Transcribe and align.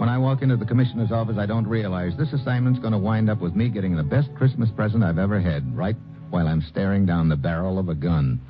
when 0.00 0.08
I 0.08 0.16
walk 0.16 0.40
into 0.40 0.56
the 0.56 0.64
commissioner's 0.64 1.12
office, 1.12 1.36
I 1.36 1.44
don't 1.44 1.66
realize 1.66 2.16
this 2.16 2.32
assignment's 2.32 2.78
going 2.80 2.92
to 2.92 2.98
wind 2.98 3.28
up 3.28 3.38
with 3.38 3.54
me 3.54 3.68
getting 3.68 3.94
the 3.94 4.02
best 4.02 4.34
Christmas 4.34 4.70
present 4.70 5.04
I've 5.04 5.18
ever 5.18 5.38
had, 5.38 5.76
right 5.76 5.94
while 6.30 6.48
I'm 6.48 6.62
staring 6.62 7.04
down 7.04 7.28
the 7.28 7.36
barrel 7.36 7.78
of 7.78 7.90
a 7.90 7.94
gun. 7.94 8.40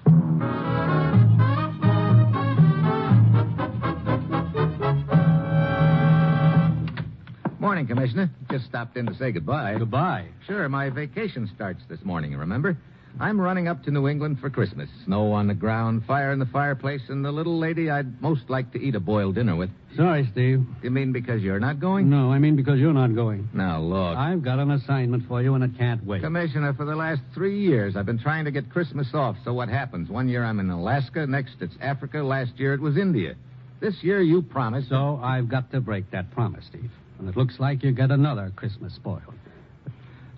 Morning, 7.58 7.88
Commissioner. 7.88 8.30
Just 8.48 8.66
stopped 8.66 8.96
in 8.96 9.06
to 9.06 9.14
say 9.16 9.32
goodbye. 9.32 9.74
Goodbye. 9.76 10.28
Sure, 10.46 10.68
my 10.68 10.88
vacation 10.88 11.50
starts 11.56 11.80
this 11.88 12.04
morning, 12.04 12.36
remember? 12.36 12.76
I'm 13.18 13.40
running 13.40 13.68
up 13.68 13.82
to 13.84 13.90
New 13.90 14.08
England 14.08 14.38
for 14.40 14.48
Christmas. 14.48 14.88
Snow 15.04 15.32
on 15.32 15.46
the 15.48 15.54
ground, 15.54 16.04
fire 16.06 16.32
in 16.32 16.38
the 16.38 16.46
fireplace, 16.46 17.02
and 17.08 17.24
the 17.24 17.32
little 17.32 17.58
lady 17.58 17.90
I'd 17.90 18.22
most 18.22 18.48
like 18.48 18.72
to 18.72 18.80
eat 18.80 18.94
a 18.94 19.00
boiled 19.00 19.34
dinner 19.34 19.56
with. 19.56 19.70
Sorry, 19.96 20.28
Steve. 20.32 20.64
You 20.82 20.90
mean 20.90 21.12
because 21.12 21.42
you're 21.42 21.58
not 21.58 21.80
going? 21.80 22.08
No, 22.08 22.30
I 22.30 22.38
mean 22.38 22.56
because 22.56 22.78
you're 22.78 22.92
not 22.92 23.14
going. 23.14 23.48
Now, 23.52 23.80
look. 23.80 24.16
I've 24.16 24.42
got 24.42 24.58
an 24.58 24.70
assignment 24.70 25.26
for 25.26 25.42
you, 25.42 25.54
and 25.54 25.64
it 25.64 25.76
can't 25.76 26.04
wait. 26.04 26.22
Commissioner, 26.22 26.72
for 26.74 26.84
the 26.84 26.94
last 26.94 27.20
three 27.34 27.58
years, 27.58 27.96
I've 27.96 28.06
been 28.06 28.18
trying 28.18 28.44
to 28.44 28.50
get 28.50 28.70
Christmas 28.70 29.08
off. 29.12 29.36
So 29.44 29.52
what 29.52 29.68
happens? 29.68 30.08
One 30.08 30.28
year 30.28 30.44
I'm 30.44 30.60
in 30.60 30.70
Alaska, 30.70 31.26
next 31.26 31.56
it's 31.60 31.74
Africa, 31.80 32.18
last 32.18 32.52
year 32.56 32.74
it 32.74 32.80
was 32.80 32.96
India. 32.96 33.34
This 33.80 34.02
year 34.02 34.20
you 34.20 34.42
promised. 34.42 34.88
So 34.88 35.20
I've 35.22 35.48
got 35.48 35.70
to 35.72 35.80
break 35.80 36.10
that 36.12 36.30
promise, 36.30 36.64
Steve. 36.68 36.90
And 37.18 37.28
it 37.28 37.36
looks 37.36 37.58
like 37.58 37.82
you 37.82 37.92
get 37.92 38.10
another 38.10 38.52
Christmas 38.54 38.94
spoiled. 38.94 39.34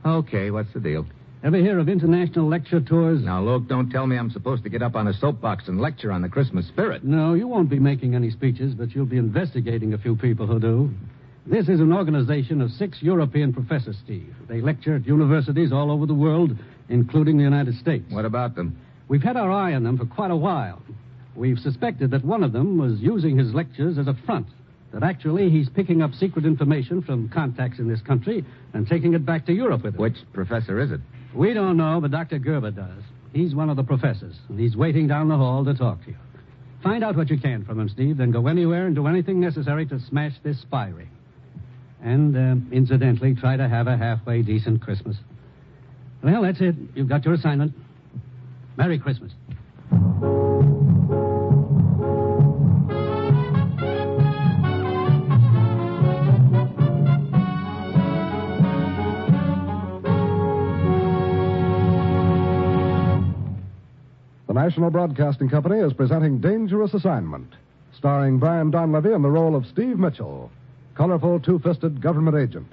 Okay, 0.05 0.51
what's 0.51 0.73
the 0.73 0.81
deal? 0.81 1.07
Ever 1.45 1.57
hear 1.57 1.81
of 1.81 1.89
international 1.89 2.47
lecture 2.47 2.81
tours? 2.81 3.21
Now, 3.25 3.43
look, 3.43 3.67
don't 3.67 3.91
tell 3.91 4.07
me 4.07 4.17
I'm 4.17 4.31
supposed 4.31 4.63
to 4.63 4.69
get 4.69 4.81
up 4.81 4.95
on 4.95 5.09
a 5.09 5.13
soapbox 5.13 5.67
and 5.67 5.81
lecture 5.81 6.13
on 6.13 6.23
the 6.23 6.29
Christmas 6.29 6.69
spirit. 6.69 7.03
No, 7.03 7.35
you 7.35 7.49
won't 7.49 7.69
be 7.69 7.81
making 7.81 8.15
any 8.15 8.31
speeches, 8.31 8.75
but 8.75 8.95
you'll 8.95 9.07
be 9.07 9.17
investigating 9.17 9.93
a 9.93 9.99
few 9.99 10.15
people 10.15 10.47
who 10.47 10.61
do. 10.61 10.95
This 11.45 11.69
is 11.69 11.81
an 11.81 11.93
organization 11.93 12.61
of 12.61 12.71
six 12.71 13.03
European 13.03 13.53
professors, 13.53 13.97
Steve. 14.05 14.33
They 14.47 14.61
lecture 14.61 14.95
at 14.95 15.05
universities 15.05 15.73
all 15.73 15.91
over 15.91 16.07
the 16.07 16.15
world, 16.15 16.57
including 16.89 17.39
the 17.39 17.43
United 17.43 17.75
States. 17.75 18.05
What 18.13 18.25
about 18.25 18.55
them? 18.55 18.79
We've 19.09 19.21
had 19.21 19.37
our 19.37 19.51
eye 19.51 19.75
on 19.75 19.83
them 19.83 19.99
for 19.99 20.07
quite 20.07 20.31
a 20.31 20.37
while. 20.37 20.81
We've 21.35 21.59
suspected 21.59 22.13
that 22.13 22.25
one 22.25 22.45
of 22.45 22.53
them 22.53 22.79
was 22.79 23.01
using 23.01 23.37
his 23.37 23.53
lectures 23.53 23.99
as 23.99 24.07
a 24.07 24.15
front. 24.27 24.47
That 24.93 25.03
actually 25.03 25.51
he's 25.51 25.69
picking 25.69 26.03
up 26.03 26.13
secret 26.15 26.45
information 26.45 27.03
from 27.03 27.31
contacts 27.31 27.81
in 27.81 27.89
this 27.89 28.03
country 28.03 28.45
and 28.75 28.87
taking 28.87 29.15
it 29.15 29.27
back 29.27 29.47
to 29.47 29.53
Europe 29.53 29.83
with 29.83 29.95
him. 29.95 30.01
Which 30.01 30.19
professor 30.33 30.79
is 30.79 30.93
it? 30.93 31.01
We 31.35 31.55
don't 31.55 31.77
know, 31.77 32.01
but 32.01 32.11
Dr. 32.11 32.39
Gerber 32.39 32.71
does. 32.71 33.03
He's 33.33 33.55
one 33.55 33.71
of 33.71 33.77
the 33.77 33.85
professors, 33.85 34.37
and 34.49 34.61
he's 34.61 34.77
waiting 34.77 35.07
down 35.07 35.29
the 35.29 35.37
hall 35.37 35.65
to 35.65 35.75
talk 35.75 36.05
to 36.05 36.11
you. 36.11 36.17
Find 36.83 37.03
out 37.03 37.17
what 37.17 37.31
you 37.31 37.39
can 37.39 37.65
from 37.65 37.81
him, 37.81 37.89
Steve, 37.89 38.17
then 38.17 38.31
go 38.31 38.47
anywhere 38.49 38.87
and 38.87 38.95
do 38.95 39.07
anything 39.07 39.41
necessary 39.41 39.87
to 39.87 40.01
smash 40.01 40.35
this 40.43 40.61
spy 40.61 40.89
ring. 40.89 41.09
And, 42.03 42.37
uh, 42.37 42.57
incidentally, 42.75 43.35
try 43.35 43.57
to 43.57 43.69
have 43.69 43.87
a 43.87 43.97
halfway 43.97 44.43
decent 44.43 44.83
Christmas. 44.83 45.17
Well, 46.23 46.43
that's 46.43 46.61
it. 46.61 46.75
You've 46.95 47.09
got 47.09 47.25
your 47.25 47.35
assignment. 47.35 47.73
Merry 48.77 48.99
Christmas. 48.99 49.33
The 64.53 64.61
National 64.61 64.91
Broadcasting 64.91 65.49
Company 65.49 65.79
is 65.79 65.95
presenting 65.95 66.37
Dangerous 66.37 66.93
Assignment, 66.93 67.55
starring 67.97 68.39
Brian 68.39 68.71
Donlevy 68.71 69.15
in 69.15 69.23
the 69.23 69.31
role 69.31 69.57
of 69.57 69.65
Steve 69.65 69.99
Mitchell, 69.99 70.51
colorful 70.95 71.41
two 71.41 71.59
fisted 71.59 72.03
government 72.03 72.37
agent. 72.37 72.71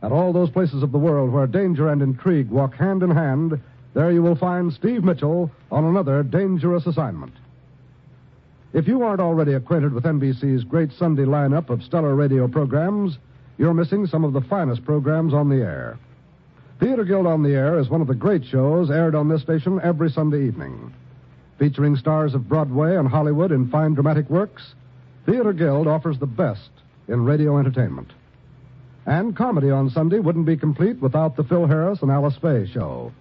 At 0.00 0.12
all 0.12 0.32
those 0.32 0.50
places 0.50 0.80
of 0.80 0.92
the 0.92 1.00
world 1.00 1.32
where 1.32 1.48
danger 1.48 1.88
and 1.88 2.02
intrigue 2.02 2.50
walk 2.50 2.76
hand 2.76 3.02
in 3.02 3.10
hand, 3.10 3.60
there 3.94 4.12
you 4.12 4.22
will 4.22 4.36
find 4.36 4.72
Steve 4.72 5.02
Mitchell 5.02 5.50
on 5.72 5.82
another 5.84 6.22
dangerous 6.22 6.86
assignment. 6.86 7.32
If 8.72 8.86
you 8.86 9.02
aren't 9.02 9.20
already 9.20 9.54
acquainted 9.54 9.92
with 9.92 10.04
NBC's 10.04 10.62
great 10.62 10.92
Sunday 10.92 11.24
lineup 11.24 11.68
of 11.68 11.82
stellar 11.82 12.14
radio 12.14 12.46
programs, 12.46 13.18
you're 13.58 13.74
missing 13.74 14.06
some 14.06 14.22
of 14.22 14.34
the 14.34 14.40
finest 14.40 14.84
programs 14.84 15.34
on 15.34 15.48
the 15.48 15.64
air. 15.64 15.98
Theater 16.82 17.04
Guild 17.04 17.28
on 17.28 17.44
the 17.44 17.54
Air 17.54 17.78
is 17.78 17.88
one 17.88 18.00
of 18.00 18.08
the 18.08 18.14
great 18.14 18.44
shows 18.44 18.90
aired 18.90 19.14
on 19.14 19.28
this 19.28 19.40
station 19.40 19.78
every 19.84 20.10
Sunday 20.10 20.48
evening. 20.48 20.92
Featuring 21.56 21.94
stars 21.94 22.34
of 22.34 22.48
Broadway 22.48 22.96
and 22.96 23.06
Hollywood 23.06 23.52
in 23.52 23.70
fine 23.70 23.94
dramatic 23.94 24.28
works, 24.28 24.74
Theater 25.24 25.52
Guild 25.52 25.86
offers 25.86 26.18
the 26.18 26.26
best 26.26 26.70
in 27.06 27.24
radio 27.24 27.56
entertainment. 27.56 28.10
And 29.06 29.36
comedy 29.36 29.70
on 29.70 29.90
Sunday 29.90 30.18
wouldn't 30.18 30.44
be 30.44 30.56
complete 30.56 31.00
without 31.00 31.36
the 31.36 31.44
Phil 31.44 31.68
Harris 31.68 32.02
and 32.02 32.10
Alice 32.10 32.36
Faye 32.42 32.66
show. 32.66 33.12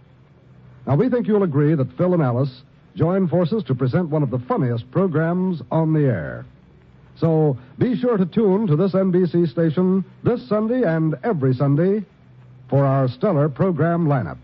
Now, 0.88 0.96
we 0.96 1.10
think 1.10 1.28
you'll 1.28 1.44
agree 1.44 1.76
that 1.76 1.96
Phil 2.00 2.16
and 2.16 2.24
Alice 2.24 2.64
join 2.96 3.28
forces 3.28 3.64
to 3.66 3.76
present 3.76 4.10
one 4.10 4.24
of 4.24 4.32
the 4.32 4.40
funniest 4.40 4.90
programs 4.90 5.62
on 5.70 5.94
the 5.94 6.06
air. 6.06 6.48
So 7.16 7.60
be 7.78 7.96
sure 7.96 8.18
to 8.18 8.26
tune 8.26 8.66
to 8.66 8.76
this 8.76 8.94
NBC 8.94 9.52
station 9.52 10.04
this 10.24 10.50
Sunday 10.50 10.82
and 10.82 11.14
every 11.24 11.54
Sunday 11.54 12.04
for 12.72 12.86
our 12.86 13.10
stellar 13.10 13.50
program 13.50 14.08
lineup. 14.08 14.38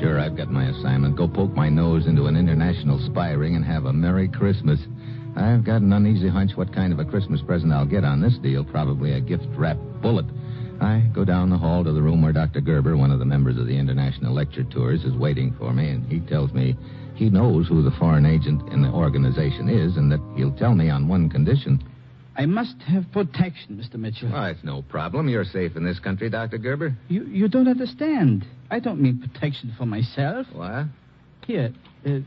Sure, 0.00 0.20
I've 0.20 0.36
got 0.36 0.50
my 0.52 0.66
assignment. 0.66 1.16
Go 1.16 1.26
poke 1.26 1.52
my 1.56 1.68
nose 1.68 2.06
into 2.06 2.26
an 2.26 2.36
international 2.36 3.00
spy 3.00 3.32
ring 3.32 3.56
and 3.56 3.64
have 3.64 3.86
a 3.86 3.92
Merry 3.92 4.28
Christmas. 4.28 4.78
I've 5.34 5.64
got 5.64 5.82
an 5.82 5.92
uneasy 5.92 6.28
hunch 6.28 6.52
what 6.54 6.72
kind 6.72 6.92
of 6.92 7.00
a 7.00 7.04
Christmas 7.04 7.42
present 7.42 7.72
I'll 7.72 7.86
get 7.86 8.04
on 8.04 8.20
this 8.20 8.38
deal. 8.38 8.62
Probably 8.62 9.12
a 9.12 9.20
gift 9.20 9.46
wrapped 9.56 10.00
bullet. 10.00 10.26
I 10.80 11.10
go 11.12 11.24
down 11.24 11.50
the 11.50 11.58
hall 11.58 11.82
to 11.82 11.92
the 11.92 12.02
room 12.02 12.22
where 12.22 12.32
Dr. 12.32 12.60
Gerber, 12.60 12.96
one 12.96 13.10
of 13.10 13.18
the 13.18 13.24
members 13.24 13.58
of 13.58 13.66
the 13.66 13.76
International 13.76 14.32
Lecture 14.32 14.62
Tours, 14.62 15.02
is 15.02 15.14
waiting 15.14 15.52
for 15.58 15.72
me, 15.72 15.88
and 15.88 16.06
he 16.06 16.20
tells 16.20 16.52
me 16.52 16.76
he 17.16 17.30
knows 17.30 17.66
who 17.66 17.82
the 17.82 17.90
foreign 17.92 18.26
agent 18.26 18.62
in 18.72 18.82
the 18.82 18.90
organization 18.90 19.68
is 19.68 19.96
and 19.96 20.12
that 20.12 20.20
he'll 20.36 20.54
tell 20.56 20.74
me 20.74 20.90
on 20.90 21.08
one 21.08 21.28
condition. 21.28 21.82
I 22.36 22.44
must 22.44 22.76
have 22.82 23.10
protection, 23.12 23.82
Mr. 23.82 23.98
Mitchell. 23.98 24.30
Oh, 24.34 24.44
it's 24.44 24.62
no 24.62 24.82
problem. 24.82 25.28
You're 25.28 25.44
safe 25.44 25.74
in 25.74 25.84
this 25.84 25.98
country, 25.98 26.28
Dr. 26.28 26.58
Gerber. 26.58 26.94
You 27.08 27.24
you 27.24 27.48
don't 27.48 27.68
understand. 27.68 28.46
I 28.70 28.78
don't 28.78 29.00
mean 29.00 29.18
protection 29.18 29.74
for 29.78 29.86
myself. 29.86 30.46
What? 30.52 30.86
Here, 31.46 31.72
uh, 32.04 32.18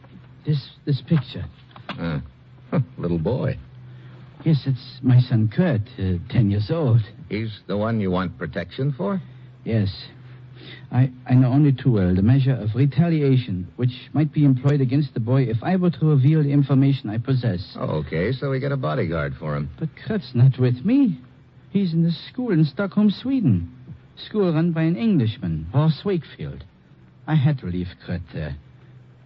this 0.45 0.69
this 0.85 1.01
picture. 1.01 1.45
Uh, 1.89 2.21
little 2.97 3.19
boy. 3.19 3.57
Yes, 4.43 4.63
it's 4.65 4.99
my 5.03 5.19
son 5.19 5.51
Kurt, 5.53 5.81
uh, 5.99 6.17
ten 6.29 6.49
years 6.49 6.71
old. 6.71 7.01
He's 7.27 7.59
the 7.67 7.77
one 7.77 7.99
you 7.99 8.09
want 8.09 8.37
protection 8.37 8.93
for? 8.97 9.21
Yes, 9.63 9.89
I, 10.91 11.11
I 11.27 11.35
know 11.35 11.49
only 11.49 11.71
too 11.71 11.91
well 11.91 12.15
the 12.15 12.21
measure 12.21 12.55
of 12.55 12.75
retaliation 12.75 13.67
which 13.75 14.09
might 14.13 14.33
be 14.33 14.45
employed 14.45 14.81
against 14.81 15.13
the 15.13 15.19
boy 15.19 15.43
if 15.43 15.57
I 15.61 15.75
were 15.75 15.91
to 15.91 16.05
reveal 16.05 16.43
the 16.43 16.51
information 16.51 17.09
I 17.09 17.17
possess. 17.17 17.75
Okay, 17.77 18.31
so 18.31 18.49
we 18.49 18.59
get 18.59 18.71
a 18.71 18.77
bodyguard 18.77 19.35
for 19.39 19.55
him. 19.55 19.69
But 19.79 19.89
Kurt's 20.05 20.31
not 20.33 20.59
with 20.59 20.83
me. 20.83 21.19
He's 21.71 21.93
in 21.93 22.03
the 22.03 22.11
school 22.11 22.51
in 22.51 22.65
Stockholm, 22.65 23.11
Sweden. 23.11 23.71
School 24.15 24.51
run 24.53 24.71
by 24.71 24.83
an 24.83 24.97
Englishman, 24.97 25.67
Horace 25.71 26.01
Wakefield. 26.03 26.63
I 27.27 27.35
had 27.35 27.59
to 27.59 27.67
leave 27.67 27.87
Kurt 28.05 28.21
there. 28.33 28.55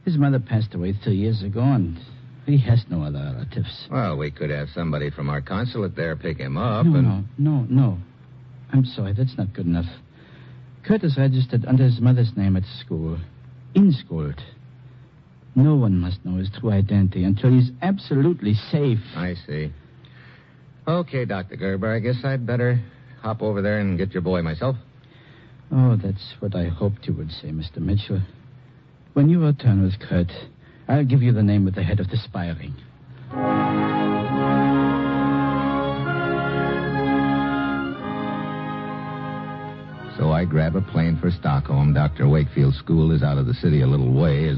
His 0.03 0.17
mother 0.17 0.39
passed 0.39 0.73
away 0.73 0.93
three 0.93 1.15
years 1.15 1.41
ago, 1.41 1.61
and 1.61 1.97
he 2.45 2.57
has 2.57 2.83
no 2.89 3.03
other 3.03 3.19
relatives. 3.33 3.87
Well, 3.89 4.17
we 4.17 4.29
could 4.29 4.49
have 4.49 4.67
somebody 4.69 5.09
from 5.09 5.29
our 5.29 5.41
consulate 5.41 5.95
there 5.95 6.15
pick 6.15 6.37
him 6.37 6.57
up. 6.57 6.85
No, 6.85 6.95
and... 6.95 7.07
no, 7.07 7.23
no, 7.37 7.65
no. 7.69 7.97
I'm 8.73 8.85
sorry, 8.85 9.13
that's 9.13 9.37
not 9.37 9.53
good 9.53 9.65
enough. 9.65 9.85
Kurt 10.83 11.03
is 11.03 11.17
registered 11.17 11.65
under 11.65 11.83
his 11.83 12.01
mother's 12.01 12.35
name 12.35 12.55
at 12.57 12.63
school. 12.79 13.17
In 13.73 13.91
school. 13.93 14.33
No 15.55 15.75
one 15.75 15.97
must 15.97 16.23
know 16.25 16.37
his 16.37 16.49
true 16.59 16.71
identity 16.71 17.23
until 17.23 17.51
he's 17.51 17.71
absolutely 17.81 18.53
safe. 18.71 18.99
I 19.15 19.35
see. 19.47 19.71
Okay, 20.87 21.25
Dr. 21.25 21.55
Gerber, 21.55 21.93
I 21.93 21.99
guess 21.99 22.17
I'd 22.23 22.45
better 22.45 22.81
hop 23.21 23.41
over 23.41 23.61
there 23.61 23.79
and 23.79 23.97
get 23.97 24.13
your 24.13 24.21
boy 24.21 24.41
myself. 24.41 24.75
Oh, 25.71 25.95
that's 25.95 26.33
what 26.39 26.55
I 26.55 26.65
hoped 26.65 27.07
you 27.07 27.13
would 27.13 27.31
say, 27.31 27.49
Mr. 27.49 27.77
Mitchell. 27.77 28.21
When 29.13 29.29
you 29.29 29.45
return 29.45 29.83
with 29.83 29.99
Kurt, 29.99 30.31
I'll 30.87 31.05
give 31.05 31.21
you 31.21 31.31
the 31.31 31.43
name 31.43 31.67
of 31.67 31.75
the 31.75 31.83
head 31.83 31.99
of 31.99 32.09
the 32.09 32.17
spy 32.17 32.49
ring. 32.49 32.75
So 40.17 40.31
I 40.31 40.45
grab 40.45 40.75
a 40.75 40.81
plane 40.81 41.17
for 41.19 41.31
Stockholm. 41.31 41.93
Dr. 41.93 42.27
Wakefield's 42.27 42.77
school 42.77 43.11
is 43.11 43.23
out 43.23 43.37
of 43.37 43.47
the 43.47 43.53
city 43.55 43.81
a 43.81 43.87
little 43.87 44.13
way. 44.13 44.47
As 44.47 44.57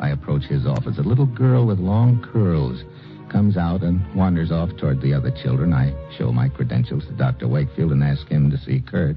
I 0.00 0.10
approach 0.10 0.44
his 0.44 0.66
office, 0.66 0.98
a 0.98 1.02
little 1.02 1.26
girl 1.26 1.64
with 1.64 1.78
long 1.78 2.26
curls 2.32 2.82
comes 3.30 3.56
out 3.56 3.82
and 3.82 4.02
wanders 4.14 4.50
off 4.50 4.70
toward 4.76 5.00
the 5.00 5.14
other 5.14 5.30
children. 5.30 5.72
I 5.72 5.94
show 6.16 6.32
my 6.32 6.48
credentials 6.48 7.04
to 7.06 7.12
Dr. 7.12 7.46
Wakefield 7.46 7.92
and 7.92 8.02
ask 8.02 8.26
him 8.26 8.50
to 8.50 8.58
see 8.58 8.80
Kurt. 8.80 9.16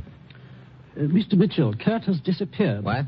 Uh, 0.95 1.01
Mr. 1.01 1.33
Mitchell, 1.33 1.73
Kurt 1.75 2.03
has 2.03 2.19
disappeared. 2.19 2.83
What? 2.83 3.05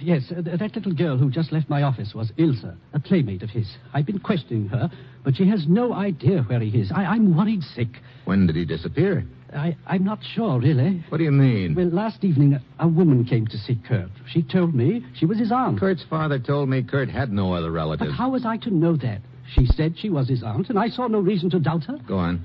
Yes, 0.00 0.22
uh, 0.30 0.40
that 0.42 0.74
little 0.74 0.94
girl 0.94 1.18
who 1.18 1.30
just 1.30 1.52
left 1.52 1.68
my 1.68 1.82
office 1.82 2.14
was 2.14 2.32
Ilse, 2.38 2.64
a 2.94 3.00
playmate 3.00 3.42
of 3.42 3.50
his. 3.50 3.76
I've 3.92 4.06
been 4.06 4.20
questioning 4.20 4.68
her, 4.68 4.90
but 5.24 5.36
she 5.36 5.46
has 5.48 5.66
no 5.68 5.92
idea 5.92 6.42
where 6.42 6.60
he 6.60 6.80
is. 6.80 6.92
I, 6.92 7.04
I'm 7.04 7.36
worried 7.36 7.62
sick. 7.62 7.88
When 8.24 8.46
did 8.46 8.56
he 8.56 8.64
disappear? 8.64 9.26
I, 9.54 9.76
I'm 9.86 10.04
not 10.04 10.20
sure, 10.34 10.58
really. 10.60 11.04
What 11.08 11.18
do 11.18 11.24
you 11.24 11.30
mean? 11.32 11.74
Well, 11.74 11.88
last 11.90 12.24
evening, 12.24 12.54
a, 12.54 12.62
a 12.84 12.88
woman 12.88 13.24
came 13.24 13.46
to 13.48 13.58
see 13.58 13.78
Kurt. 13.86 14.10
She 14.28 14.42
told 14.42 14.74
me 14.74 15.04
she 15.14 15.26
was 15.26 15.38
his 15.38 15.52
aunt. 15.52 15.78
Kurt's 15.78 16.04
father 16.08 16.38
told 16.38 16.68
me 16.68 16.82
Kurt 16.82 17.08
had 17.10 17.32
no 17.32 17.52
other 17.52 17.68
But 17.68 17.74
relatives. 17.74 18.16
how 18.16 18.30
was 18.30 18.46
I 18.46 18.56
to 18.58 18.70
know 18.70 18.96
that? 18.96 19.20
She 19.54 19.66
said 19.66 19.94
she 19.98 20.08
was 20.08 20.28
his 20.28 20.42
aunt, 20.42 20.70
and 20.70 20.78
I 20.78 20.88
saw 20.88 21.06
no 21.06 21.18
reason 21.20 21.50
to 21.50 21.58
doubt 21.58 21.84
her. 21.84 21.98
Go 22.08 22.16
on. 22.18 22.44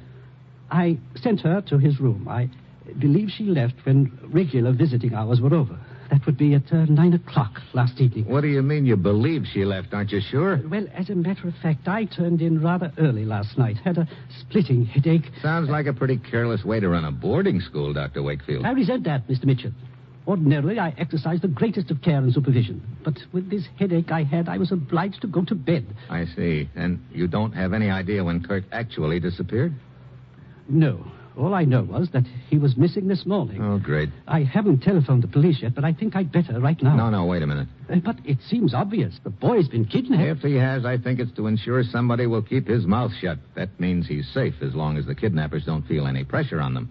I 0.69 0.97
sent 1.15 1.39
her 1.41 1.61
to 1.61 1.77
his 1.77 1.99
room. 2.01 2.27
I 2.27 2.49
believe 2.99 3.29
she 3.29 3.45
left 3.45 3.75
when 3.85 4.11
regular 4.33 4.73
visiting 4.73 5.13
hours 5.13 5.39
were 5.39 5.53
over. 5.53 5.79
That 6.09 6.25
would 6.25 6.37
be 6.37 6.53
at 6.53 6.71
uh, 6.71 6.85
nine 6.85 7.13
o'clock 7.13 7.59
last 7.73 7.99
evening. 7.99 8.25
What 8.25 8.41
do 8.41 8.47
you 8.47 8.61
mean 8.61 8.85
you 8.85 8.95
believe 8.95 9.45
she 9.51 9.65
left? 9.65 9.93
Aren't 9.93 10.11
you 10.11 10.21
sure? 10.21 10.61
Well, 10.69 10.85
as 10.93 11.09
a 11.09 11.15
matter 11.15 11.47
of 11.47 11.53
fact, 11.61 11.87
I 11.87 12.05
turned 12.05 12.41
in 12.41 12.61
rather 12.61 12.93
early 12.97 13.25
last 13.25 13.57
night. 13.57 13.77
Had 13.77 13.97
a 13.97 14.07
splitting 14.39 14.85
headache. 14.85 15.29
Sounds 15.41 15.69
like 15.69 15.85
a 15.85 15.93
pretty 15.93 16.17
careless 16.17 16.63
way 16.63 16.79
to 16.79 16.87
run 16.87 17.03
a 17.03 17.11
boarding 17.11 17.59
school, 17.59 17.93
Dr. 17.93 18.23
Wakefield. 18.23 18.65
I 18.65 18.71
resent 18.71 19.03
that, 19.03 19.27
Mr. 19.27 19.45
Mitchell. 19.45 19.71
Ordinarily, 20.25 20.79
I 20.79 20.93
exercise 20.97 21.41
the 21.41 21.47
greatest 21.47 21.89
of 21.91 22.01
care 22.01 22.17
and 22.17 22.33
supervision. 22.33 22.81
But 23.03 23.17
with 23.31 23.49
this 23.49 23.65
headache 23.79 24.11
I 24.11 24.23
had, 24.23 24.49
I 24.49 24.57
was 24.57 24.71
obliged 24.71 25.21
to 25.21 25.27
go 25.27 25.43
to 25.45 25.55
bed. 25.55 25.85
I 26.09 26.25
see. 26.25 26.69
And 26.75 27.03
you 27.13 27.27
don't 27.27 27.53
have 27.53 27.73
any 27.73 27.89
idea 27.89 28.23
when 28.23 28.43
Kurt 28.43 28.65
actually 28.71 29.19
disappeared? 29.19 29.73
No. 30.69 31.05
All 31.37 31.53
I 31.53 31.65
know 31.65 31.83
was 31.83 32.09
that 32.11 32.23
he 32.49 32.57
was 32.57 32.75
missing 32.77 33.07
this 33.07 33.25
morning. 33.25 33.61
Oh, 33.61 33.77
great. 33.77 34.09
I 34.27 34.41
haven't 34.41 34.79
telephoned 34.81 35.21
the 35.23 35.27
police 35.27 35.61
yet, 35.61 35.75
but 35.75 35.83
I 35.85 35.93
think 35.93 36.15
I'd 36.15 36.31
better 36.31 36.59
right 36.59 36.81
now. 36.81 36.95
No, 36.95 37.09
no, 37.11 37.25
wait 37.25 37.43
a 37.43 37.47
minute. 37.47 37.67
Uh, 37.89 37.97
But 37.97 38.17
it 38.25 38.39
seems 38.41 38.73
obvious. 38.73 39.19
The 39.23 39.29
boy's 39.29 39.67
been 39.67 39.85
kidnapped. 39.85 40.39
If 40.39 40.41
he 40.43 40.55
has, 40.55 40.83
I 40.85 40.97
think 40.97 41.19
it's 41.19 41.31
to 41.33 41.45
ensure 41.47 41.83
somebody 41.83 42.25
will 42.25 42.41
keep 42.41 42.67
his 42.67 42.85
mouth 42.87 43.11
shut. 43.21 43.37
That 43.55 43.79
means 43.79 44.07
he's 44.07 44.27
safe 44.29 44.55
as 44.61 44.73
long 44.73 44.97
as 44.97 45.05
the 45.05 45.13
kidnappers 45.15 45.63
don't 45.65 45.85
feel 45.87 46.07
any 46.07 46.23
pressure 46.23 46.59
on 46.59 46.73
them. 46.73 46.89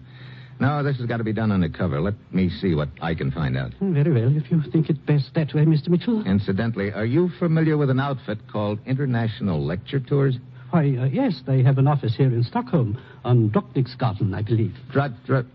No, 0.59 0.81
this 0.81 0.97
has 0.97 1.05
got 1.05 1.17
to 1.17 1.23
be 1.23 1.33
done 1.33 1.51
undercover. 1.51 1.99
Let 2.01 2.15
me 2.31 2.49
see 2.49 2.73
what 2.73 2.89
I 3.01 3.13
can 3.13 3.29
find 3.31 3.55
out. 3.57 3.73
Hmm, 3.75 3.93
Very 3.93 4.11
well, 4.11 4.35
if 4.35 4.49
you 4.49 4.63
think 4.71 4.89
it 4.89 5.05
best 5.05 5.33
that 5.35 5.53
way, 5.53 5.65
Mr. 5.65 5.89
Mitchell. 5.89 6.25
Incidentally, 6.25 6.91
are 6.93 7.05
you 7.05 7.29
familiar 7.37 7.77
with 7.77 7.89
an 7.91 7.99
outfit 7.99 8.39
called 8.51 8.79
International 8.87 9.63
Lecture 9.63 9.99
Tours? 9.99 10.37
Why, 10.71 10.97
uh, 10.99 11.05
yes, 11.05 11.41
they 11.47 11.63
have 11.63 11.77
an 11.77 11.87
office 11.87 12.15
here 12.15 12.27
in 12.27 12.43
Stockholm, 12.43 12.97
on 13.23 13.49
Drottninggatan, 13.49 14.35
I 14.35 14.41
believe. 14.41 14.75
Drut, 14.91 15.11
drut. 15.25 15.45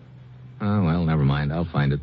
Oh, 0.61 0.85
well, 0.85 1.05
never 1.05 1.25
mind. 1.25 1.53
I'll 1.53 1.69
find 1.70 1.93
it. 1.93 2.00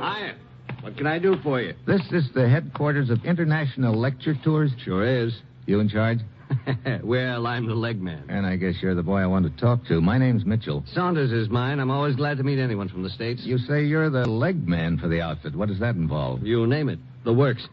Hiya. 0.00 0.34
What 0.80 0.96
can 0.96 1.06
I 1.06 1.18
do 1.18 1.36
for 1.42 1.60
you? 1.60 1.74
This 1.86 2.02
is 2.12 2.30
the 2.34 2.48
headquarters 2.48 3.10
of 3.10 3.24
International 3.24 3.94
Lecture 3.94 4.34
Tours. 4.42 4.70
Sure 4.82 5.04
is. 5.04 5.34
You 5.66 5.80
in 5.80 5.88
charge? 5.88 6.18
well, 7.02 7.46
I'm 7.46 7.66
the 7.66 7.74
leg 7.74 8.00
man. 8.00 8.24
And 8.28 8.46
I 8.46 8.56
guess 8.56 8.74
you're 8.80 8.94
the 8.94 9.02
boy 9.02 9.18
I 9.18 9.26
want 9.26 9.44
to 9.44 9.60
talk 9.60 9.84
to. 9.86 10.00
My 10.00 10.18
name's 10.18 10.44
Mitchell. 10.44 10.84
Saunders 10.92 11.32
is 11.32 11.48
mine. 11.48 11.80
I'm 11.80 11.90
always 11.90 12.16
glad 12.16 12.38
to 12.38 12.42
meet 12.42 12.58
anyone 12.58 12.88
from 12.88 13.02
the 13.02 13.10
States. 13.10 13.42
You 13.44 13.58
say 13.58 13.84
you're 13.84 14.10
the 14.10 14.26
leg 14.26 14.66
man 14.66 14.98
for 14.98 15.08
the 15.08 15.20
outfit. 15.20 15.54
What 15.54 15.68
does 15.68 15.80
that 15.80 15.94
involve? 15.96 16.42
You 16.42 16.66
name 16.66 16.88
it. 16.88 16.98
The 17.24 17.32
works. 17.32 17.66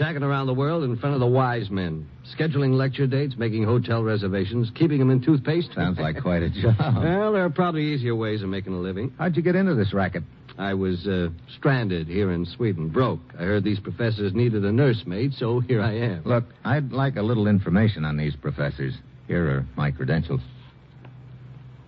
Shacking 0.00 0.22
around 0.22 0.46
the 0.46 0.54
world 0.54 0.82
in 0.82 0.96
front 0.96 1.14
of 1.14 1.20
the 1.20 1.26
wise 1.26 1.70
men. 1.70 2.08
Scheduling 2.36 2.74
lecture 2.74 3.06
dates, 3.06 3.36
making 3.38 3.64
hotel 3.64 4.02
reservations, 4.02 4.70
keeping 4.74 4.98
them 4.98 5.10
in 5.10 5.20
toothpaste. 5.20 5.72
Sounds 5.74 5.98
like 5.98 6.20
quite 6.22 6.42
a 6.42 6.50
job. 6.50 6.74
well, 6.78 7.32
there 7.32 7.44
are 7.44 7.50
probably 7.50 7.84
easier 7.94 8.16
ways 8.16 8.42
of 8.42 8.48
making 8.48 8.72
a 8.72 8.78
living. 8.78 9.12
How'd 9.18 9.36
you 9.36 9.42
get 9.42 9.54
into 9.54 9.74
this 9.74 9.92
racket? 9.92 10.24
I 10.58 10.74
was 10.74 11.06
uh, 11.06 11.28
stranded 11.56 12.06
here 12.06 12.32
in 12.32 12.46
Sweden, 12.46 12.88
broke. 12.88 13.20
I 13.38 13.42
heard 13.42 13.64
these 13.64 13.80
professors 13.80 14.32
needed 14.34 14.64
a 14.64 14.72
nursemaid, 14.72 15.34
so 15.34 15.60
here 15.60 15.82
I 15.82 15.92
am. 15.92 16.22
Look, 16.24 16.44
I'd 16.64 16.92
like 16.92 17.16
a 17.16 17.22
little 17.22 17.46
information 17.46 18.04
on 18.04 18.16
these 18.16 18.34
professors. 18.36 18.94
Here 19.26 19.46
are 19.48 19.66
my 19.76 19.90
credentials. 19.90 20.40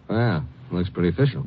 Wow, 0.08 0.44
looks 0.70 0.90
pretty 0.90 1.08
official. 1.08 1.46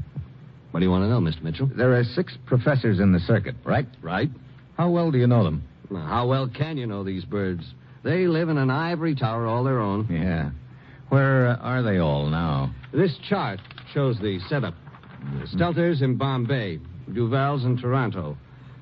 What 0.72 0.80
do 0.80 0.86
you 0.86 0.92
want 0.92 1.04
to 1.04 1.10
know, 1.10 1.20
Mr. 1.20 1.44
Mitchell? 1.44 1.70
There 1.76 1.96
are 1.96 2.04
six 2.04 2.38
professors 2.46 3.00
in 3.00 3.12
the 3.12 3.20
circuit, 3.20 3.56
right? 3.66 3.88
Right? 4.02 4.30
How 4.78 4.90
well 4.90 5.12
do 5.12 5.18
you 5.18 5.28
know 5.28 5.44
them? 5.44 5.64
How 5.92 6.28
well 6.28 6.48
can 6.48 6.78
you 6.78 6.88
know 6.88 7.04
these 7.04 7.26
birds? 7.26 7.64
They 8.04 8.26
live 8.28 8.50
in 8.50 8.58
an 8.58 8.70
ivory 8.70 9.14
tower 9.14 9.46
all 9.46 9.64
their 9.64 9.80
own. 9.80 10.08
Yeah. 10.10 10.52
Where 11.10 11.50
uh, 11.50 11.56
are 11.58 11.84
they 11.84 11.98
all 11.98 12.28
now? 12.28 12.74
This 12.94 13.16
chart 13.30 13.60
shows 13.94 14.18
the 14.20 14.40
setup. 14.48 14.74
Stelter's 15.54 16.02
in 16.02 16.16
Bombay, 16.16 16.80
Duval's 17.14 17.64
in 17.66 17.78
Toronto, 17.78 18.38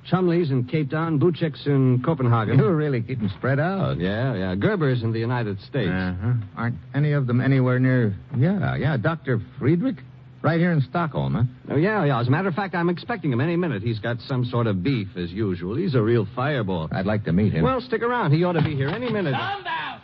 Chumley's 0.09 0.49
in 0.49 0.65
Cape 0.65 0.89
Town, 0.89 1.19
Buchek's 1.19 1.65
in 1.65 2.01
Copenhagen. 2.03 2.57
You're 2.57 2.75
really 2.75 2.99
getting 2.99 3.29
spread 3.37 3.59
out. 3.59 3.99
Yeah, 3.99 4.33
yeah. 4.35 4.55
Gerber's 4.55 5.03
in 5.03 5.11
the 5.11 5.19
United 5.19 5.59
States. 5.61 5.91
Uh-huh. 5.91 6.33
Aren't 6.57 6.77
any 6.95 7.11
of 7.11 7.27
them 7.27 7.41
anywhere 7.41 7.79
near. 7.79 8.15
Yeah, 8.35 8.75
yeah. 8.75 8.97
Dr. 8.97 9.41
Friedrich? 9.59 9.97
Right 10.41 10.57
here 10.57 10.71
in 10.71 10.79
Stockholm, 10.81 11.33
huh? 11.33 11.43
Oh, 11.73 11.75
yeah, 11.75 12.05
yeah. 12.05 12.21
As 12.21 12.29
a 12.29 12.31
matter 12.31 12.47
of 12.47 12.55
fact, 12.55 12.73
I'm 12.73 12.87
expecting 12.87 13.33
him 13.33 13.41
any 13.41 13.57
minute. 13.57 13.83
He's 13.83 13.99
got 13.99 14.21
some 14.21 14.45
sort 14.45 14.67
of 14.67 14.81
beef, 14.81 15.09
as 15.17 15.31
usual. 15.31 15.75
He's 15.75 15.95
a 15.95 16.01
real 16.01 16.25
fireball. 16.33 16.87
I'd 16.93 17.05
like 17.05 17.25
to 17.25 17.33
meet 17.33 17.51
him. 17.51 17.65
Well, 17.65 17.81
stick 17.81 18.01
around. 18.01 18.31
He 18.31 18.45
ought 18.45 18.53
to 18.53 18.61
be 18.61 18.73
here 18.73 18.87
any 18.87 19.11
minute. 19.11 19.33
Saunders! 19.33 20.01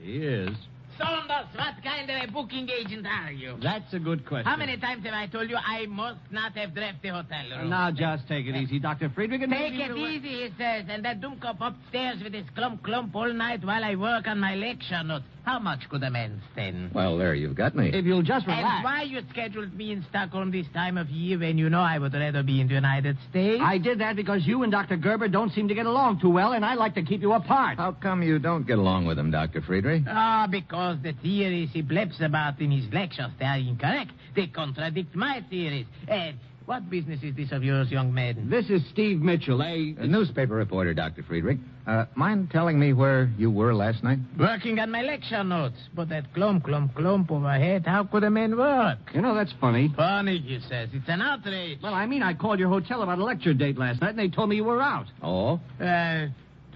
He 0.00 0.16
is. 0.16 0.56
Saunders, 0.98 1.46
what 1.54 1.74
kind 1.84 2.10
of 2.10 2.28
a 2.28 2.32
booking 2.32 2.68
agent 2.68 3.06
are 3.06 3.30
you? 3.30 3.56
That's 3.62 3.92
a 3.94 3.98
good 3.98 4.26
question. 4.26 4.46
How 4.46 4.56
many 4.56 4.76
times 4.76 5.04
have 5.04 5.14
I 5.14 5.26
told 5.26 5.48
you 5.48 5.56
I 5.56 5.86
must 5.86 6.20
not 6.30 6.56
have 6.56 6.76
left 6.76 7.02
the 7.02 7.10
hotel 7.10 7.44
room? 7.56 7.70
Now, 7.70 7.90
just 7.90 8.26
take 8.28 8.46
it 8.46 8.56
easy, 8.56 8.78
Dr. 8.78 9.08
Friedrich. 9.10 9.42
and 9.42 9.52
Take 9.52 9.74
it 9.74 9.96
easy, 9.96 10.28
he 10.28 10.48
says, 10.58 10.86
and 10.88 11.04
that 11.04 11.20
Dumkop 11.20 11.58
upstairs 11.60 12.22
with 12.22 12.34
his 12.34 12.46
clump 12.54 12.82
clump 12.82 13.14
all 13.14 13.32
night 13.32 13.64
while 13.64 13.84
I 13.84 13.94
work 13.94 14.26
on 14.26 14.40
my 14.40 14.54
lecture 14.56 15.02
notes. 15.04 15.24
How 15.48 15.58
much 15.58 15.88
could 15.88 16.02
a 16.02 16.10
man 16.10 16.42
stand? 16.52 16.92
Well, 16.92 17.16
there, 17.16 17.34
you've 17.34 17.54
got 17.54 17.74
me. 17.74 17.88
If 17.90 18.04
you'll 18.04 18.20
just 18.20 18.46
relax. 18.46 18.64
And 18.66 18.84
why 18.84 19.02
you 19.04 19.22
scheduled 19.30 19.72
me 19.72 19.92
in 19.92 20.04
Stockholm 20.10 20.50
this 20.50 20.66
time 20.74 20.98
of 20.98 21.08
year 21.08 21.38
when 21.38 21.56
you 21.56 21.70
know 21.70 21.80
I 21.80 21.98
would 21.98 22.12
rather 22.12 22.42
be 22.42 22.60
in 22.60 22.68
the 22.68 22.74
United 22.74 23.16
States? 23.30 23.62
I 23.64 23.78
did 23.78 23.98
that 24.00 24.14
because 24.14 24.46
you 24.46 24.62
and 24.62 24.70
Dr. 24.70 24.98
Gerber 24.98 25.26
don't 25.28 25.50
seem 25.54 25.66
to 25.68 25.74
get 25.74 25.86
along 25.86 26.20
too 26.20 26.28
well, 26.28 26.52
and 26.52 26.66
I 26.66 26.74
like 26.74 26.94
to 26.96 27.02
keep 27.02 27.22
you 27.22 27.32
apart. 27.32 27.78
How 27.78 27.92
come 27.92 28.22
you 28.22 28.38
don't 28.38 28.66
get 28.66 28.76
along 28.78 29.06
with 29.06 29.18
him, 29.18 29.30
Dr. 29.30 29.62
Friedrich? 29.62 30.02
Ah, 30.06 30.46
because 30.50 30.98
the 31.02 31.14
theories 31.14 31.70
he 31.72 31.82
bleps 31.82 32.20
about 32.20 32.60
in 32.60 32.70
his 32.70 32.84
lectures, 32.92 33.30
they 33.38 33.46
are 33.46 33.56
incorrect. 33.56 34.10
They 34.36 34.48
contradict 34.48 35.14
my 35.14 35.42
theories. 35.48 35.86
Uh, 36.10 36.32
What 36.66 36.90
business 36.90 37.22
is 37.22 37.34
this 37.34 37.50
of 37.52 37.64
yours, 37.64 37.90
young 37.90 38.12
man? 38.12 38.50
This 38.50 38.68
is 38.68 38.82
Steve 38.92 39.22
Mitchell, 39.22 39.62
eh? 39.62 39.94
A 39.96 40.06
newspaper 40.06 40.52
reporter, 40.54 40.92
Dr. 40.92 41.22
Friedrich. 41.22 41.56
Uh, 41.88 42.04
mind 42.14 42.50
telling 42.50 42.78
me 42.78 42.92
where 42.92 43.30
you 43.38 43.50
were 43.50 43.74
last 43.74 44.04
night? 44.04 44.18
Working 44.38 44.78
on 44.78 44.90
my 44.90 45.00
lecture 45.00 45.42
notes. 45.42 45.78
But 45.94 46.10
that 46.10 46.34
clump, 46.34 46.64
clump, 46.64 46.94
clump 46.94 47.30
overhead, 47.30 47.86
how 47.86 48.04
could 48.04 48.24
a 48.24 48.30
man 48.30 48.58
work? 48.58 48.98
You 49.14 49.22
know, 49.22 49.34
that's 49.34 49.54
funny. 49.58 49.90
Funny, 49.96 50.38
he 50.38 50.60
says. 50.68 50.90
It's 50.92 51.08
an 51.08 51.22
outrage. 51.22 51.78
Well, 51.82 51.94
I 51.94 52.04
mean, 52.04 52.22
I 52.22 52.34
called 52.34 52.58
your 52.58 52.68
hotel 52.68 53.00
about 53.02 53.18
a 53.18 53.24
lecture 53.24 53.54
date 53.54 53.78
last 53.78 54.02
night, 54.02 54.10
and 54.10 54.18
they 54.18 54.28
told 54.28 54.50
me 54.50 54.56
you 54.56 54.64
were 54.64 54.82
out. 54.82 55.06
Oh? 55.22 55.60
Uh, 55.80 56.26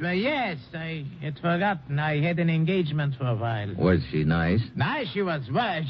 well, 0.00 0.14
yes, 0.14 0.57
I 0.73 1.04
had 1.21 1.35
forgotten. 1.35 1.99
I 1.99 2.23
had 2.23 2.38
an 2.38 2.49
engagement 2.49 3.14
for 3.19 3.26
a 3.26 3.35
while. 3.35 3.75
Was 3.76 4.00
she 4.11 4.25
nice? 4.25 4.62
Nice 4.75 5.09
she 5.12 5.21
was. 5.21 5.42
Well, 5.52 5.83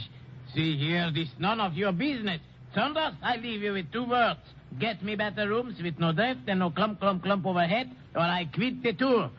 see 0.53 0.77
here, 0.77 1.13
this 1.15 1.29
none 1.39 1.61
of 1.61 1.75
your 1.75 1.93
business. 1.93 2.41
Saunders, 2.75 3.15
I 3.23 3.37
leave 3.37 3.63
you 3.63 3.75
with 3.75 3.93
two 3.93 4.05
words. 4.05 4.41
Get 4.79 5.03
me 5.03 5.15
better 5.17 5.49
rooms 5.49 5.81
with 5.83 5.99
no 5.99 6.13
drift 6.13 6.41
and 6.49 6.61
no 6.61 6.71
clump, 6.71 7.01
clump, 7.01 7.23
clump 7.23 7.47
overhead, 7.47 7.91
or 8.15 8.23
I 8.23 8.49
quit 8.53 8.83
the 8.83 8.93
tour. 8.93 9.31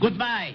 Goodbye. 0.00 0.54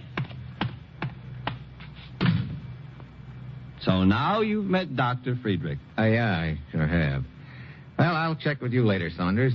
So 3.82 4.04
now 4.04 4.42
you've 4.42 4.66
met 4.66 4.96
Dr. 4.96 5.38
Friedrich. 5.42 5.80
Uh, 5.98 6.04
yeah, 6.04 6.32
I 6.32 6.60
sure 6.72 6.86
have. 6.86 7.24
Well, 7.98 8.16
I'll 8.16 8.36
check 8.36 8.62
with 8.62 8.74
you 8.74 8.86
later, 8.86 9.10
Saunders. 9.16 9.54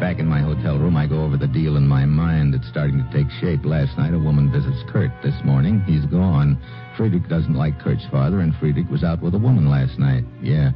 Back 0.00 0.18
in 0.18 0.26
my 0.26 0.40
hotel 0.40 0.78
room, 0.78 0.96
I 0.96 1.06
go 1.06 1.22
over 1.22 1.36
the 1.36 1.46
deal 1.46 1.76
in 1.76 1.86
my 1.86 2.06
mind. 2.06 2.54
It's 2.54 2.66
starting 2.68 3.04
to 3.04 3.10
take 3.12 3.30
shape. 3.38 3.66
Last 3.66 3.98
night, 3.98 4.14
a 4.14 4.18
woman 4.18 4.50
visits 4.50 4.82
Kurt. 4.88 5.10
This 5.22 5.36
morning, 5.44 5.82
he's 5.82 6.06
gone. 6.06 6.56
Friedrich 6.96 7.28
doesn't 7.28 7.52
like 7.52 7.78
Kurt's 7.78 8.06
father, 8.10 8.40
and 8.40 8.56
Friedrich 8.56 8.88
was 8.88 9.04
out 9.04 9.20
with 9.20 9.34
a 9.34 9.38
woman 9.38 9.68
last 9.68 9.98
night. 9.98 10.24
Yeah. 10.40 10.70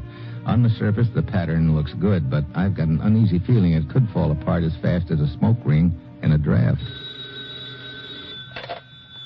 On 0.45 0.62
the 0.62 0.69
surface, 0.69 1.09
the 1.14 1.23
pattern 1.23 1.75
looks 1.75 1.95
good, 1.95 2.31
but 2.31 2.45
I've 2.54 2.76
got 2.76 2.88
an 2.88 3.00
uneasy 3.00 3.38
feeling 3.38 3.73
it 3.73 3.88
could 3.88 4.07
fall 4.12 4.31
apart 4.31 4.62
as 4.62 4.76
fast 4.83 5.11
as 5.11 5.21
a 5.21 5.28
smoke 5.38 5.59
ring 5.64 5.99
in 6.23 6.33
a 6.33 6.38
draft. 6.38 6.85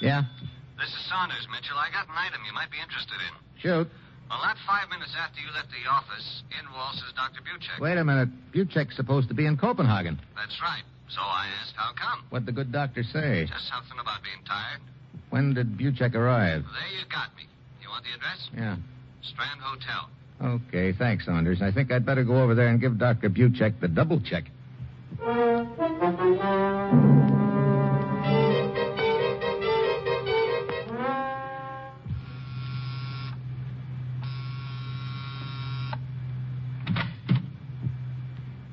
Yeah? 0.00 0.22
This 0.78 0.88
is 0.94 1.08
Saunders, 1.10 1.44
Mitchell. 1.50 1.76
I 1.76 1.90
got 1.90 2.06
an 2.06 2.14
item 2.16 2.40
you 2.46 2.54
might 2.54 2.70
be 2.70 2.78
interested 2.78 3.18
in. 3.18 3.34
Shoot. 3.60 3.90
Well, 4.28 4.38
not 4.44 4.56
five 4.66 4.88
minutes 4.90 5.12
after 5.16 5.40
you 5.40 5.48
left 5.54 5.68
the 5.72 5.88
office, 5.88 6.42
in 6.52 6.64
waltzes 6.74 7.12
Dr. 7.16 7.40
Buchek. 7.40 7.80
Wait 7.80 7.96
a 7.96 8.04
minute. 8.04 8.28
Buchek's 8.52 8.96
supposed 8.96 9.28
to 9.28 9.34
be 9.34 9.46
in 9.46 9.56
Copenhagen. 9.56 10.20
That's 10.36 10.60
right. 10.60 10.82
So 11.08 11.20
I 11.22 11.46
asked 11.62 11.74
how 11.76 11.92
come. 11.96 12.24
What'd 12.28 12.46
the 12.46 12.52
good 12.52 12.70
doctor 12.70 13.02
say? 13.02 13.46
Just 13.48 13.68
something 13.68 13.98
about 13.98 14.22
being 14.22 14.44
tired. 14.46 14.80
When 15.30 15.54
did 15.54 15.78
Buchek 15.78 16.14
arrive? 16.14 16.62
There 16.64 16.98
you 17.00 17.06
got 17.10 17.34
me. 17.36 17.44
You 17.80 17.88
want 17.88 18.04
the 18.04 18.12
address? 18.16 18.48
Yeah. 18.54 18.76
Strand 19.22 19.60
Hotel. 19.60 20.10
Okay, 20.40 20.92
thanks, 20.92 21.24
Saunders. 21.24 21.62
I 21.62 21.72
think 21.72 21.90
I'd 21.90 22.06
better 22.06 22.24
go 22.24 22.42
over 22.42 22.54
there 22.54 22.68
and 22.68 22.80
give 22.80 22.98
Dr. 22.98 23.30
Buchek 23.30 23.80
the 23.80 23.88
double 23.88 24.20
check. 24.20 24.44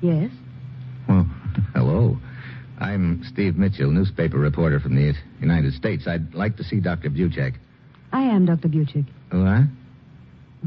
Yes? 0.00 0.30
Well, 1.08 1.26
hello. 1.74 2.18
I'm 2.78 3.22
Steve 3.24 3.56
Mitchell, 3.56 3.90
newspaper 3.90 4.38
reporter 4.38 4.78
from 4.80 4.94
the 4.96 5.14
United 5.40 5.72
States. 5.74 6.06
I'd 6.06 6.34
like 6.34 6.56
to 6.58 6.64
see 6.64 6.80
Dr. 6.80 7.08
Buchek. 7.08 7.54
I 8.12 8.22
am 8.22 8.44
Dr. 8.44 8.68
Buchek. 8.68 9.06
Oh, 9.32 9.42
what? 9.44 9.64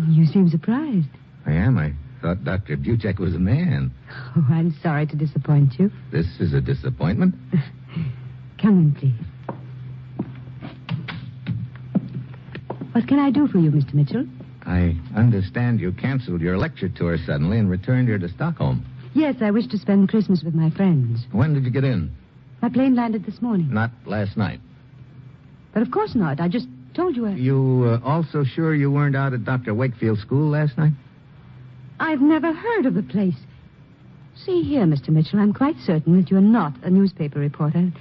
You 0.09 0.25
seem 0.25 0.49
surprised. 0.49 1.07
I 1.45 1.51
am. 1.53 1.77
I 1.77 1.93
thought 2.21 2.43
Dr. 2.43 2.77
Buchek 2.77 3.19
was 3.19 3.35
a 3.35 3.39
man. 3.39 3.91
Oh, 4.35 4.45
I'm 4.49 4.75
sorry 4.81 5.05
to 5.07 5.15
disappoint 5.15 5.73
you. 5.79 5.91
This 6.11 6.25
is 6.39 6.53
a 6.53 6.61
disappointment. 6.61 7.35
Come 8.61 8.79
in, 8.79 8.95
please. 8.95 9.13
What 12.93 13.07
can 13.07 13.19
I 13.19 13.29
do 13.29 13.47
for 13.47 13.59
you, 13.59 13.71
Mr. 13.71 13.93
Mitchell? 13.93 14.25
I 14.65 14.97
understand 15.15 15.79
you 15.79 15.91
canceled 15.93 16.41
your 16.41 16.57
lecture 16.57 16.89
tour 16.89 17.17
suddenly 17.25 17.59
and 17.59 17.69
returned 17.69 18.07
here 18.07 18.17
to 18.19 18.27
Stockholm. 18.29 18.85
Yes, 19.13 19.35
I 19.41 19.51
wish 19.51 19.67
to 19.67 19.77
spend 19.77 20.09
Christmas 20.09 20.43
with 20.43 20.53
my 20.53 20.69
friends. 20.69 21.25
When 21.31 21.53
did 21.53 21.63
you 21.65 21.71
get 21.71 21.83
in? 21.83 22.11
My 22.61 22.69
plane 22.69 22.95
landed 22.95 23.25
this 23.25 23.41
morning. 23.41 23.73
Not 23.73 23.91
last 24.05 24.37
night. 24.37 24.59
But 25.73 25.81
of 25.81 25.91
course 25.91 26.15
not. 26.15 26.39
I 26.39 26.47
just 26.47 26.67
told 26.93 27.15
you 27.15 27.25
I... 27.25 27.31
You 27.31 27.99
uh, 28.03 28.07
also 28.07 28.43
sure 28.43 28.75
you 28.75 28.91
weren't 28.91 29.15
out 29.15 29.33
at 29.33 29.45
Dr. 29.45 29.73
Wakefield's 29.73 30.21
school 30.21 30.49
last 30.49 30.77
night? 30.77 30.93
I've 31.99 32.21
never 32.21 32.53
heard 32.53 32.85
of 32.85 32.93
the 32.93 33.03
place. 33.03 33.35
See 34.45 34.61
here, 34.61 34.85
Mr. 34.85 35.09
Mitchell, 35.09 35.39
I'm 35.39 35.53
quite 35.53 35.75
certain 35.85 36.15
that 36.19 36.31
you're 36.31 36.41
not 36.41 36.73
a 36.83 36.89
newspaper 36.89 37.39
reporter. 37.39 37.91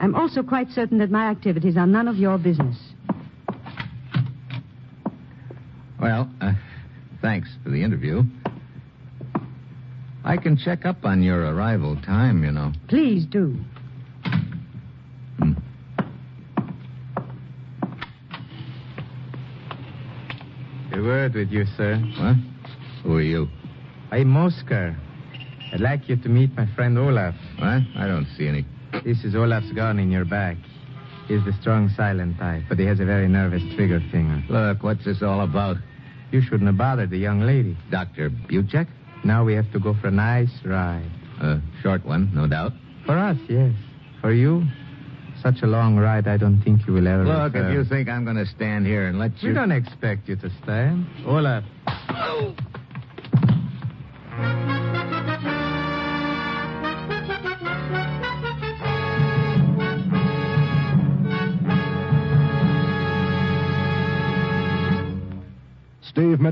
I'm 0.00 0.14
also 0.14 0.42
quite 0.42 0.70
certain 0.70 0.98
that 0.98 1.10
my 1.10 1.28
activities 1.28 1.76
are 1.76 1.86
none 1.86 2.08
of 2.08 2.16
your 2.16 2.38
business. 2.38 2.76
Well, 6.00 6.28
uh, 6.40 6.52
thanks 7.20 7.48
for 7.62 7.70
the 7.70 7.82
interview. 7.82 8.24
I 10.24 10.36
can 10.36 10.56
check 10.56 10.86
up 10.86 11.04
on 11.04 11.22
your 11.22 11.52
arrival 11.52 11.96
time, 12.02 12.44
you 12.44 12.52
know. 12.52 12.72
Please 12.88 13.26
do. 13.26 13.56
Hmm. 15.38 15.52
A 20.92 21.00
word 21.02 21.34
with 21.34 21.50
you, 21.50 21.64
sir. 21.76 21.96
What? 22.18 22.36
Who 23.02 23.16
are 23.16 23.22
you? 23.22 23.48
I'm 24.12 24.36
Oscar. 24.36 24.96
I'd 25.72 25.80
like 25.80 26.08
you 26.08 26.16
to 26.16 26.28
meet 26.28 26.54
my 26.56 26.66
friend 26.76 26.96
Olaf. 26.98 27.34
What? 27.58 27.82
I 27.96 28.06
don't 28.06 28.28
see 28.36 28.46
any. 28.46 28.64
This 29.04 29.24
is 29.24 29.34
Olaf's 29.34 29.72
gun 29.72 29.98
in 29.98 30.10
your 30.10 30.24
back. 30.24 30.56
He's 31.26 31.44
the 31.44 31.52
strong, 31.60 31.88
silent 31.96 32.38
type, 32.38 32.64
but 32.68 32.78
he 32.78 32.84
has 32.84 33.00
a 33.00 33.04
very 33.04 33.26
nervous 33.26 33.62
trigger 33.74 34.00
finger. 34.12 34.42
Look, 34.48 34.82
what's 34.82 35.04
this 35.04 35.22
all 35.22 35.40
about? 35.40 35.78
You 36.30 36.42
shouldn't 36.42 36.66
have 36.66 36.76
bothered 36.76 37.10
the 37.10 37.18
young 37.18 37.40
lady. 37.40 37.76
Dr. 37.90 38.30
Buchek? 38.30 38.86
Now 39.24 39.44
we 39.44 39.54
have 39.54 39.70
to 39.72 39.78
go 39.78 39.94
for 40.00 40.08
a 40.08 40.12
nice 40.12 40.50
ride. 40.64 41.10
A 41.40 41.60
short 41.82 42.04
one, 42.04 42.30
no 42.34 42.46
doubt. 42.46 42.72
For 43.06 43.16
us, 43.16 43.36
yes. 43.48 43.72
For 44.20 44.32
you, 44.32 44.64
such 45.42 45.62
a 45.62 45.66
long 45.66 45.96
ride, 45.96 46.28
I 46.28 46.36
don't 46.36 46.60
think 46.62 46.86
you 46.86 46.92
will 46.92 47.08
ever. 47.08 47.24
Look, 47.24 47.54
return. 47.54 47.70
if 47.70 47.74
you 47.74 47.84
think 47.84 48.08
I'm 48.08 48.24
going 48.24 48.36
to 48.36 48.46
stand 48.46 48.86
here 48.86 49.06
and 49.06 49.18
let 49.18 49.42
you. 49.42 49.50
We 49.50 49.54
don't 49.54 49.72
expect 49.72 50.28
you 50.28 50.36
to 50.36 50.50
stand. 50.62 51.06
Olaf. 51.26 51.64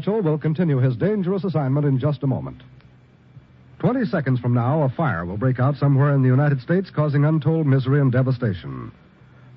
Mitchell 0.00 0.22
will 0.22 0.38
continue 0.38 0.78
his 0.78 0.96
dangerous 0.96 1.44
assignment 1.44 1.84
in 1.84 1.98
just 1.98 2.22
a 2.22 2.26
moment. 2.26 2.62
Twenty 3.80 4.06
seconds 4.06 4.40
from 4.40 4.54
now, 4.54 4.80
a 4.80 4.88
fire 4.88 5.26
will 5.26 5.36
break 5.36 5.60
out 5.60 5.76
somewhere 5.76 6.14
in 6.14 6.22
the 6.22 6.28
United 6.28 6.62
States, 6.62 6.88
causing 6.88 7.26
untold 7.26 7.66
misery 7.66 8.00
and 8.00 8.10
devastation. 8.10 8.92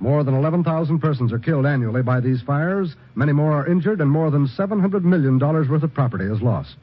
More 0.02 0.22
than 0.26 0.34
11,000 0.34 1.00
persons 1.00 1.32
are 1.32 1.40
killed 1.40 1.66
annually 1.66 2.02
by 2.02 2.20
these 2.20 2.42
fires, 2.42 2.94
many 3.16 3.32
more 3.32 3.54
are 3.54 3.68
injured, 3.68 4.02
and 4.02 4.12
more 4.12 4.30
than 4.32 4.50
$700 4.50 5.06
million 5.06 5.40
worth 5.40 5.82
of 5.82 5.94
property 5.94 6.26
is 6.26 6.42
lost. 6.42 6.76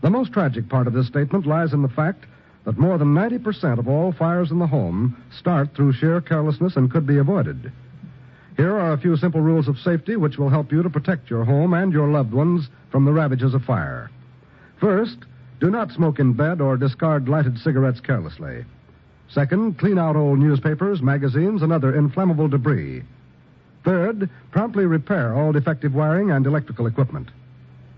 The 0.00 0.08
most 0.08 0.32
tragic 0.32 0.70
part 0.70 0.86
of 0.86 0.94
this 0.94 1.08
statement 1.08 1.44
lies 1.44 1.74
in 1.74 1.82
the 1.82 1.90
fact 1.90 2.24
that 2.64 2.78
more 2.78 2.96
than 2.96 3.14
90% 3.14 3.78
of 3.78 3.86
all 3.86 4.12
fires 4.12 4.50
in 4.50 4.58
the 4.58 4.66
home 4.66 5.14
start 5.30 5.74
through 5.74 5.92
sheer 5.92 6.22
carelessness 6.22 6.76
and 6.76 6.90
could 6.90 7.06
be 7.06 7.18
avoided. 7.18 7.70
Here 8.58 8.76
are 8.76 8.92
a 8.92 8.98
few 8.98 9.16
simple 9.16 9.40
rules 9.40 9.68
of 9.68 9.78
safety 9.78 10.16
which 10.16 10.36
will 10.36 10.48
help 10.48 10.72
you 10.72 10.82
to 10.82 10.90
protect 10.90 11.30
your 11.30 11.44
home 11.44 11.72
and 11.74 11.92
your 11.92 12.08
loved 12.08 12.32
ones 12.32 12.68
from 12.90 13.04
the 13.04 13.12
ravages 13.12 13.54
of 13.54 13.62
fire. 13.62 14.10
First, 14.80 15.18
do 15.60 15.70
not 15.70 15.92
smoke 15.92 16.18
in 16.18 16.32
bed 16.32 16.60
or 16.60 16.76
discard 16.76 17.28
lighted 17.28 17.56
cigarettes 17.60 18.00
carelessly. 18.00 18.64
Second, 19.28 19.78
clean 19.78 19.96
out 19.96 20.16
old 20.16 20.40
newspapers, 20.40 21.00
magazines, 21.00 21.62
and 21.62 21.72
other 21.72 21.94
inflammable 21.94 22.48
debris. 22.48 23.04
Third, 23.84 24.28
promptly 24.50 24.86
repair 24.86 25.34
all 25.34 25.52
defective 25.52 25.94
wiring 25.94 26.32
and 26.32 26.44
electrical 26.44 26.88
equipment. 26.88 27.28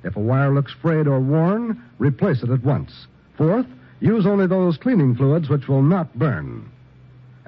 If 0.05 0.17
a 0.17 0.21
wire 0.21 0.53
looks 0.53 0.75
frayed 0.83 1.07
or 1.07 1.21
worn, 1.21 1.83
replace 1.99 2.43
it 2.43 2.51
at 2.51 2.63
once. 2.63 3.07
Fourth, 3.39 3.67
use 4.01 4.27
only 4.27 4.47
those 4.47 4.77
cleaning 4.77 5.15
fluids 5.15 5.49
which 5.49 5.69
will 5.69 5.83
not 5.83 6.19
burn. 6.19 6.69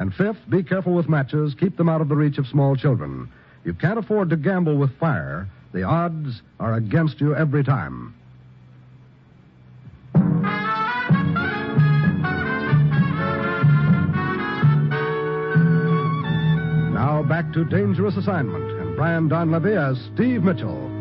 And 0.02 0.12
fifth, 0.12 0.50
be 0.50 0.64
careful 0.64 0.94
with 0.94 1.08
matches. 1.08 1.54
Keep 1.54 1.76
them 1.76 1.88
out 1.88 2.00
of 2.00 2.08
the 2.08 2.16
reach 2.16 2.36
of 2.36 2.48
small 2.48 2.74
children. 2.74 3.30
You 3.64 3.72
can't 3.72 4.00
afford 4.00 4.30
to 4.30 4.36
gamble 4.36 4.76
with 4.76 4.98
fire. 4.98 5.46
The 5.72 5.84
odds 5.84 6.42
are 6.58 6.74
against 6.74 7.20
you 7.20 7.36
every 7.36 7.62
time. 7.62 8.12
Now 16.92 17.22
back 17.22 17.52
to 17.52 17.64
dangerous 17.64 18.16
assignment 18.16 18.72
and 18.80 18.96
Brian 18.96 19.28
Donlevy 19.28 19.76
as 19.76 20.04
Steve 20.16 20.42
Mitchell. 20.42 20.91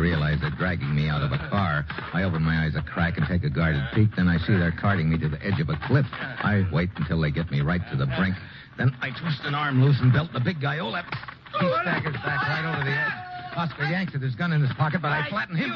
Realize 0.00 0.40
they're 0.40 0.50
dragging 0.50 0.94
me 0.94 1.08
out 1.08 1.22
of 1.22 1.32
a 1.32 1.38
car. 1.50 1.84
I 2.12 2.24
open 2.24 2.42
my 2.42 2.64
eyes 2.64 2.74
a 2.74 2.82
crack 2.82 3.18
and 3.18 3.26
take 3.28 3.44
a 3.44 3.50
guarded 3.50 3.82
peek. 3.94 4.16
Then 4.16 4.28
I 4.28 4.38
see 4.38 4.56
they're 4.56 4.72
carting 4.72 5.10
me 5.10 5.18
to 5.18 5.28
the 5.28 5.40
edge 5.44 5.60
of 5.60 5.68
a 5.68 5.78
cliff. 5.86 6.06
I 6.10 6.64
wait 6.72 6.90
until 6.96 7.20
they 7.20 7.30
get 7.30 7.50
me 7.50 7.60
right 7.60 7.82
to 7.90 7.96
the 7.96 8.06
brink. 8.16 8.34
Then 8.78 8.96
I 9.02 9.10
twist 9.10 9.44
an 9.44 9.54
arm 9.54 9.84
loose 9.84 10.00
and 10.00 10.12
belt 10.12 10.32
the 10.32 10.40
big 10.40 10.60
guy, 10.60 10.78
oh, 10.78 10.86
Olaf. 10.86 11.04
He 11.04 11.66
oh, 11.66 11.78
staggers 11.82 12.16
back 12.24 12.40
right 12.48 12.64
over 12.64 12.82
the 12.82 12.90
edge. 12.90 13.12
Oscar 13.56 13.84
yanks 13.84 14.14
at 14.14 14.22
his 14.22 14.34
gun 14.34 14.52
in 14.52 14.62
his 14.62 14.72
pocket, 14.74 15.02
but 15.02 15.12
I 15.12 15.28
flatten 15.28 15.56
him. 15.56 15.72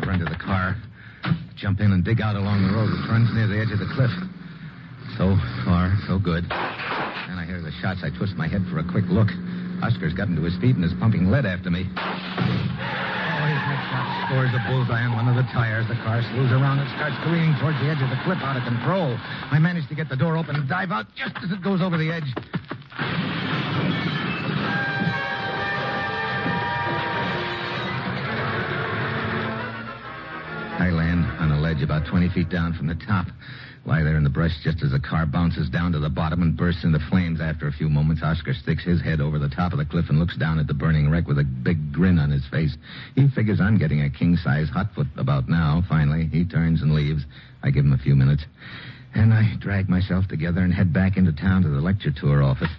I 0.00 0.06
run 0.06 0.18
to 0.20 0.24
the 0.24 0.40
car, 0.40 0.76
jump 1.56 1.80
in, 1.80 1.92
and 1.92 2.04
dig 2.04 2.20
out 2.20 2.36
along 2.36 2.62
the 2.66 2.72
road, 2.72 2.88
which 2.90 3.10
runs 3.10 3.28
near 3.34 3.46
the 3.46 3.60
edge 3.60 3.72
of 3.72 3.78
the 3.78 3.90
cliff. 3.94 4.10
So 5.18 5.36
far, 5.66 5.92
so 6.06 6.18
good. 6.18 6.44
Then 6.48 7.36
I 7.36 7.44
hear 7.44 7.60
the 7.60 7.72
shots. 7.82 8.00
I 8.02 8.08
twist 8.16 8.36
my 8.36 8.48
head 8.48 8.64
for 8.70 8.78
a 8.78 8.86
quick 8.88 9.04
look. 9.10 9.28
Oscar's 9.82 10.14
gotten 10.14 10.36
to 10.36 10.42
his 10.42 10.56
feet 10.60 10.76
and 10.76 10.84
is 10.84 10.92
pumping 11.00 11.30
lead 11.30 11.46
after 11.46 11.70
me. 11.70 11.88
Oh, 11.88 13.44
his 13.48 13.80
shot 13.88 14.06
scores 14.28 14.52
a 14.52 14.60
bullseye 14.68 15.04
on 15.08 15.16
one 15.16 15.28
of 15.28 15.36
the 15.36 15.46
tires. 15.52 15.88
The 15.88 15.96
car 16.04 16.22
slews 16.32 16.52
around 16.52 16.78
and 16.78 16.88
starts 16.96 17.16
careening 17.24 17.56
towards 17.60 17.80
the 17.80 17.88
edge 17.88 18.02
of 18.02 18.10
the 18.10 18.20
cliff 18.24 18.38
out 18.44 18.56
of 18.56 18.64
control. 18.64 19.16
I 19.50 19.58
manage 19.58 19.88
to 19.88 19.94
get 19.94 20.08
the 20.08 20.16
door 20.16 20.36
open 20.36 20.56
and 20.56 20.68
dive 20.68 20.92
out 20.92 21.06
just 21.16 21.36
as 21.42 21.50
it 21.50 21.62
goes 21.62 21.80
over 21.80 21.96
the 21.96 22.12
edge. 22.12 22.28
On 31.40 31.50
a 31.50 31.58
ledge 31.58 31.82
about 31.82 32.06
20 32.06 32.28
feet 32.30 32.48
down 32.48 32.74
from 32.74 32.86
the 32.86 32.94
top. 32.94 33.26
Lie 33.86 34.02
there 34.02 34.16
in 34.16 34.24
the 34.24 34.30
brush 34.30 34.52
just 34.62 34.82
as 34.82 34.90
the 34.90 35.00
car 35.00 35.24
bounces 35.24 35.70
down 35.70 35.92
to 35.92 35.98
the 35.98 36.10
bottom 36.10 36.42
and 36.42 36.56
bursts 36.56 36.84
into 36.84 36.98
flames. 37.08 37.40
After 37.40 37.66
a 37.66 37.72
few 37.72 37.88
moments, 37.88 38.22
Oscar 38.22 38.52
sticks 38.52 38.84
his 38.84 39.00
head 39.00 39.20
over 39.20 39.38
the 39.38 39.48
top 39.48 39.72
of 39.72 39.78
the 39.78 39.86
cliff 39.86 40.10
and 40.10 40.18
looks 40.18 40.36
down 40.36 40.58
at 40.58 40.66
the 40.66 40.74
burning 40.74 41.10
wreck 41.10 41.26
with 41.26 41.38
a 41.38 41.44
big 41.44 41.92
grin 41.92 42.18
on 42.18 42.30
his 42.30 42.46
face. 42.50 42.76
He 43.14 43.28
figures 43.28 43.60
I'm 43.60 43.78
getting 43.78 44.02
a 44.02 44.10
king 44.10 44.36
size 44.36 44.68
hotfoot 44.68 45.08
about 45.16 45.48
now. 45.48 45.82
Finally, 45.88 46.26
he 46.26 46.44
turns 46.44 46.82
and 46.82 46.94
leaves. 46.94 47.24
I 47.62 47.70
give 47.70 47.86
him 47.86 47.94
a 47.94 47.98
few 47.98 48.14
minutes. 48.14 48.44
And 49.14 49.32
I 49.32 49.54
drag 49.58 49.88
myself 49.88 50.28
together 50.28 50.60
and 50.60 50.72
head 50.72 50.92
back 50.92 51.16
into 51.16 51.32
town 51.32 51.62
to 51.62 51.68
the 51.68 51.80
lecture 51.80 52.12
tour 52.12 52.42
office. 52.42 52.70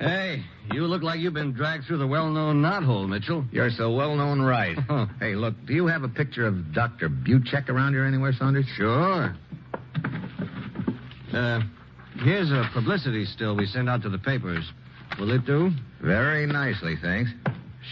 Hey, 0.00 0.42
you 0.72 0.86
look 0.86 1.02
like 1.02 1.20
you've 1.20 1.34
been 1.34 1.52
dragged 1.52 1.84
through 1.86 1.98
the 1.98 2.06
well-known 2.06 2.62
knothole, 2.62 3.08
Mitchell. 3.08 3.44
You're 3.50 3.70
so 3.70 3.94
well 3.94 4.14
known, 4.14 4.40
right? 4.40 4.76
hey, 5.20 5.34
look, 5.34 5.54
do 5.66 5.74
you 5.74 5.86
have 5.86 6.02
a 6.02 6.08
picture 6.08 6.46
of 6.46 6.72
Dr. 6.72 7.08
Buchek 7.08 7.68
around 7.68 7.94
here 7.94 8.04
anywhere, 8.04 8.32
Saunders? 8.32 8.66
Sure. 8.76 9.34
Uh, 11.32 11.60
here's 12.22 12.50
a 12.50 12.68
publicity 12.72 13.24
still 13.24 13.56
we 13.56 13.66
sent 13.66 13.88
out 13.88 14.02
to 14.02 14.08
the 14.08 14.18
papers. 14.18 14.70
Will 15.18 15.30
it 15.32 15.44
do? 15.46 15.70
Very 16.00 16.46
nicely, 16.46 16.96
thanks. 17.00 17.30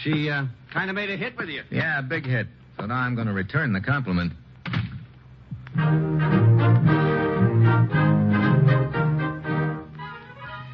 She, 0.03 0.29
uh, 0.29 0.45
kind 0.73 0.89
of 0.89 0.95
made 0.95 1.09
a 1.09 1.17
hit 1.17 1.37
with 1.37 1.49
you. 1.49 1.63
Yeah, 1.69 1.99
a 1.99 2.03
big 2.03 2.25
hit. 2.25 2.47
So 2.79 2.85
now 2.85 2.95
I'm 2.95 3.15
going 3.15 3.27
to 3.27 3.33
return 3.33 3.73
the 3.73 3.81
compliment. 3.81 4.33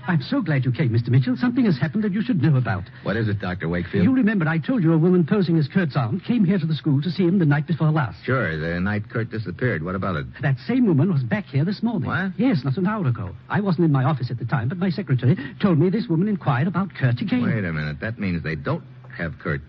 I'm 0.08 0.22
so 0.22 0.42
glad 0.42 0.64
you 0.64 0.72
came, 0.72 0.90
Mr. 0.90 1.10
Mitchell. 1.10 1.36
Something 1.36 1.66
has 1.66 1.78
happened 1.78 2.04
that 2.06 2.14
you 2.14 2.22
should 2.22 2.42
know 2.42 2.56
about. 2.56 2.86
What 3.04 3.18
is 3.18 3.28
it, 3.28 3.40
Dr. 3.40 3.68
Wakefield? 3.68 4.06
You 4.06 4.14
remember 4.14 4.48
I 4.48 4.58
told 4.58 4.82
you 4.82 4.94
a 4.94 4.98
woman 4.98 5.26
posing 5.26 5.58
as 5.58 5.68
Kurt's 5.68 5.98
aunt 5.98 6.24
came 6.24 6.46
here 6.46 6.58
to 6.58 6.66
the 6.66 6.76
school 6.76 7.02
to 7.02 7.12
see 7.12 7.24
him 7.24 7.40
the 7.40 7.46
night 7.46 7.68
before 7.68 7.92
last. 7.92 8.24
Sure, 8.24 8.58
the 8.58 8.80
night 8.80 9.10
Kurt 9.10 9.30
disappeared. 9.30 9.84
What 9.84 9.96
about 9.96 10.16
it? 10.16 10.26
That 10.42 10.58
same 10.66 10.88
woman 10.88 11.12
was 11.12 11.24
back 11.24 11.46
here 11.46 11.66
this 11.66 11.84
morning. 11.84 12.08
What? 12.08 12.32
Yes, 12.38 12.64
not 12.64 12.78
an 12.78 12.88
hour 12.88 13.06
ago. 13.06 13.36
I 13.50 13.60
wasn't 13.60 13.86
in 13.86 13.92
my 13.92 14.06
office 14.06 14.32
at 14.32 14.40
the 14.40 14.46
time, 14.46 14.70
but 14.70 14.78
my 14.78 14.90
secretary 14.90 15.38
told 15.62 15.78
me 15.78 15.90
this 15.90 16.08
woman 16.08 16.30
inquired 16.30 16.68
about 16.68 16.94
Kurt 16.96 17.20
again. 17.22 17.44
Wait 17.44 17.66
a 17.66 17.74
minute. 17.74 18.00
That 18.00 18.18
means 18.18 18.42
they 18.44 18.56
don't 18.56 18.84
have 19.18 19.38
Kurt. 19.40 19.62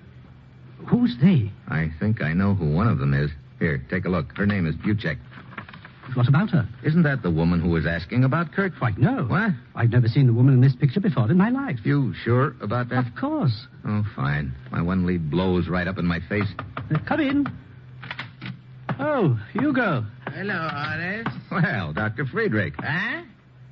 Who's 0.86 1.16
they? 1.20 1.50
I 1.66 1.90
think 1.98 2.22
I 2.22 2.32
know 2.32 2.54
who 2.54 2.72
one 2.72 2.86
of 2.86 2.98
them 2.98 3.12
is. 3.12 3.30
Here, 3.58 3.82
take 3.90 4.04
a 4.04 4.08
look. 4.08 4.36
Her 4.36 4.46
name 4.46 4.66
is 4.68 4.76
Buchek. 4.76 5.18
What 6.14 6.28
about 6.28 6.50
her? 6.50 6.66
Isn't 6.84 7.02
that 7.02 7.22
the 7.22 7.30
woman 7.30 7.60
who 7.60 7.68
was 7.70 7.86
asking 7.86 8.24
about 8.24 8.52
Kurt? 8.52 8.72
Why, 8.80 8.92
no. 8.96 9.24
What? 9.24 9.50
I've 9.74 9.90
never 9.90 10.08
seen 10.08 10.26
the 10.26 10.32
woman 10.32 10.54
in 10.54 10.60
this 10.60 10.74
picture 10.74 11.00
before 11.00 11.30
in 11.30 11.36
my 11.36 11.50
life. 11.50 11.78
You 11.84 12.14
sure 12.24 12.54
about 12.60 12.88
that? 12.88 13.06
Of 13.06 13.14
course. 13.14 13.66
Oh, 13.86 14.04
fine. 14.16 14.54
My 14.72 14.82
one 14.82 15.06
lead 15.06 15.30
blows 15.30 15.68
right 15.68 15.86
up 15.86 15.98
in 15.98 16.06
my 16.06 16.20
face. 16.28 16.48
Uh, 16.76 16.98
come 17.06 17.20
in. 17.20 17.46
Oh, 18.98 19.38
Hugo. 19.52 20.04
Hello, 20.32 20.68
Horace. 20.72 21.26
Well, 21.50 21.92
Dr. 21.92 22.26
Friedrich. 22.26 22.74
Huh? 22.78 23.22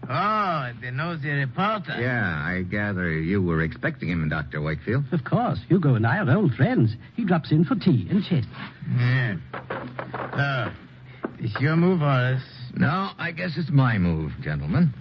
Oh, 0.09 0.71
the 0.81 0.93
nosy 0.93 1.31
reporter. 1.31 1.97
Yeah, 2.01 2.23
I 2.47 2.63
gather 2.63 3.11
you 3.11 3.43
were 3.43 3.63
expecting 3.63 4.09
him, 4.09 4.29
Dr. 4.29 4.61
Wakefield. 4.63 5.05
Of 5.11 5.25
course. 5.25 5.59
Hugo 5.69 5.95
and 5.97 6.07
I 6.07 6.19
are 6.19 6.37
old 6.37 6.55
friends. 6.55 6.93
He 7.17 7.25
drops 7.25 7.51
in 7.51 7.65
for 7.65 7.75
tea 7.75 8.07
and 8.09 8.23
chat. 8.25 8.45
Yeah. 8.97 9.37
So, 10.37 10.73
it's 11.39 11.61
your 11.61 11.77
move, 11.77 12.01
Horace. 12.01 12.43
No, 12.75 13.11
I 13.19 13.33
guess 13.33 13.57
it's 13.57 13.71
my 13.71 13.99
move, 13.99 14.33
gentlemen. 14.41 14.93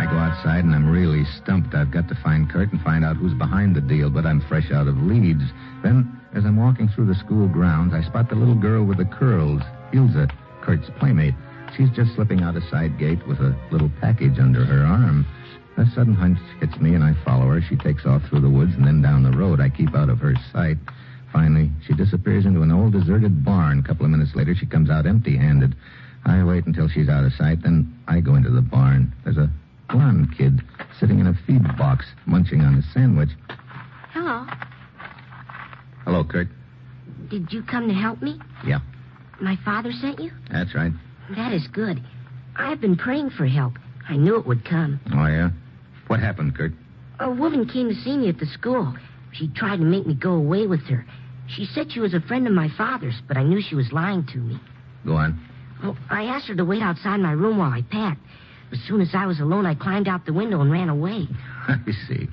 I 0.00 0.06
go 0.10 0.16
outside 0.16 0.64
and 0.64 0.74
I'm 0.74 0.88
really 0.90 1.24
stumped. 1.42 1.74
I've 1.74 1.90
got 1.90 2.08
to 2.08 2.14
find 2.22 2.50
Kurt 2.50 2.72
and 2.72 2.80
find 2.82 3.04
out 3.04 3.16
who's 3.16 3.34
behind 3.34 3.74
the 3.74 3.80
deal, 3.80 4.10
but 4.10 4.26
I'm 4.26 4.40
fresh 4.42 4.70
out 4.70 4.88
of 4.88 4.96
leads. 4.98 5.44
Then, 5.82 6.20
as 6.34 6.44
I'm 6.44 6.56
walking 6.56 6.88
through 6.88 7.06
the 7.06 7.14
school 7.14 7.48
grounds, 7.48 7.94
I 7.94 8.02
spot 8.02 8.28
the 8.28 8.34
little 8.34 8.54
girl 8.54 8.84
with 8.84 8.98
the 8.98 9.04
curls, 9.06 9.62
Ilse, 9.92 10.28
Kurt's 10.62 10.90
playmate. 10.98 11.34
She's 11.76 11.90
just 11.90 12.14
slipping 12.14 12.42
out 12.42 12.56
a 12.56 12.68
side 12.68 12.98
gate 12.98 13.26
with 13.26 13.38
a 13.40 13.56
little 13.70 13.90
package 14.00 14.38
under 14.38 14.64
her 14.64 14.84
arm. 14.84 15.26
A 15.76 15.86
sudden 15.94 16.14
hunch 16.14 16.38
hits 16.60 16.76
me, 16.80 16.94
and 16.94 17.04
I 17.04 17.14
follow 17.24 17.46
her. 17.46 17.62
She 17.62 17.76
takes 17.76 18.04
off 18.04 18.22
through 18.28 18.40
the 18.40 18.50
woods 18.50 18.74
and 18.74 18.86
then 18.86 19.00
down 19.00 19.22
the 19.22 19.36
road. 19.36 19.60
I 19.60 19.68
keep 19.70 19.94
out 19.94 20.10
of 20.10 20.18
her 20.18 20.34
sight. 20.52 20.76
Finally, 21.32 21.70
she 21.86 21.94
disappears 21.94 22.44
into 22.46 22.62
an 22.62 22.72
old 22.72 22.92
deserted 22.92 23.44
barn. 23.44 23.78
A 23.78 23.82
couple 23.82 24.04
of 24.04 24.10
minutes 24.10 24.34
later, 24.34 24.54
she 24.54 24.66
comes 24.66 24.90
out 24.90 25.06
empty 25.06 25.36
handed. 25.36 25.74
I 26.24 26.42
wait 26.44 26.66
until 26.66 26.88
she's 26.88 27.08
out 27.08 27.24
of 27.24 27.32
sight, 27.32 27.62
then 27.62 27.98
I 28.08 28.20
go 28.20 28.34
into 28.34 28.50
the 28.50 28.60
barn. 28.60 29.12
There's 29.24 29.38
a 29.38 29.50
blond 29.88 30.36
kid 30.36 30.60
sitting 30.98 31.18
in 31.20 31.26
a 31.26 31.34
feed 31.46 31.62
box, 31.78 32.04
munching 32.26 32.60
on 32.60 32.74
a 32.74 32.82
sandwich. 32.92 33.30
Hello. 34.12 34.44
Hello, 36.04 36.24
Kurt. 36.24 36.48
Did 37.28 37.52
you 37.52 37.62
come 37.62 37.88
to 37.88 37.94
help 37.94 38.20
me? 38.20 38.38
Yeah. 38.66 38.80
My 39.40 39.56
father 39.64 39.92
sent 39.92 40.18
you? 40.18 40.30
That's 40.50 40.74
right. 40.74 40.92
That 41.36 41.52
is 41.52 41.66
good. 41.68 42.02
I've 42.56 42.80
been 42.80 42.96
praying 42.96 43.30
for 43.30 43.46
help. 43.46 43.74
I 44.08 44.16
knew 44.16 44.36
it 44.36 44.46
would 44.46 44.64
come. 44.68 45.00
Oh, 45.14 45.26
yeah? 45.26 45.50
What 46.08 46.20
happened, 46.20 46.56
Kurt? 46.56 46.72
A 47.20 47.30
woman 47.30 47.68
came 47.68 47.88
to 47.88 47.94
see 47.94 48.16
me 48.16 48.28
at 48.28 48.38
the 48.38 48.46
school. 48.46 48.94
She 49.32 49.48
tried 49.48 49.76
to 49.76 49.84
make 49.84 50.06
me 50.06 50.14
go 50.14 50.32
away 50.32 50.66
with 50.66 50.82
her. 50.88 51.06
She 51.54 51.64
said 51.66 51.92
she 51.92 52.00
was 52.00 52.14
a 52.14 52.20
friend 52.20 52.46
of 52.46 52.52
my 52.52 52.68
father's, 52.76 53.20
but 53.26 53.36
I 53.36 53.42
knew 53.42 53.60
she 53.60 53.74
was 53.74 53.92
lying 53.92 54.24
to 54.32 54.38
me. 54.38 54.60
Go 55.04 55.16
on. 55.16 55.40
Well, 55.82 55.96
I 56.08 56.24
asked 56.24 56.48
her 56.48 56.54
to 56.54 56.64
wait 56.64 56.82
outside 56.82 57.20
my 57.20 57.32
room 57.32 57.58
while 57.58 57.72
I 57.72 57.82
packed. 57.82 58.20
As 58.72 58.78
soon 58.86 59.00
as 59.00 59.10
I 59.14 59.26
was 59.26 59.40
alone, 59.40 59.66
I 59.66 59.74
climbed 59.74 60.06
out 60.06 60.26
the 60.26 60.32
window 60.32 60.60
and 60.60 60.70
ran 60.70 60.88
away. 60.88 61.26
I 61.68 61.78
see. 62.06 62.28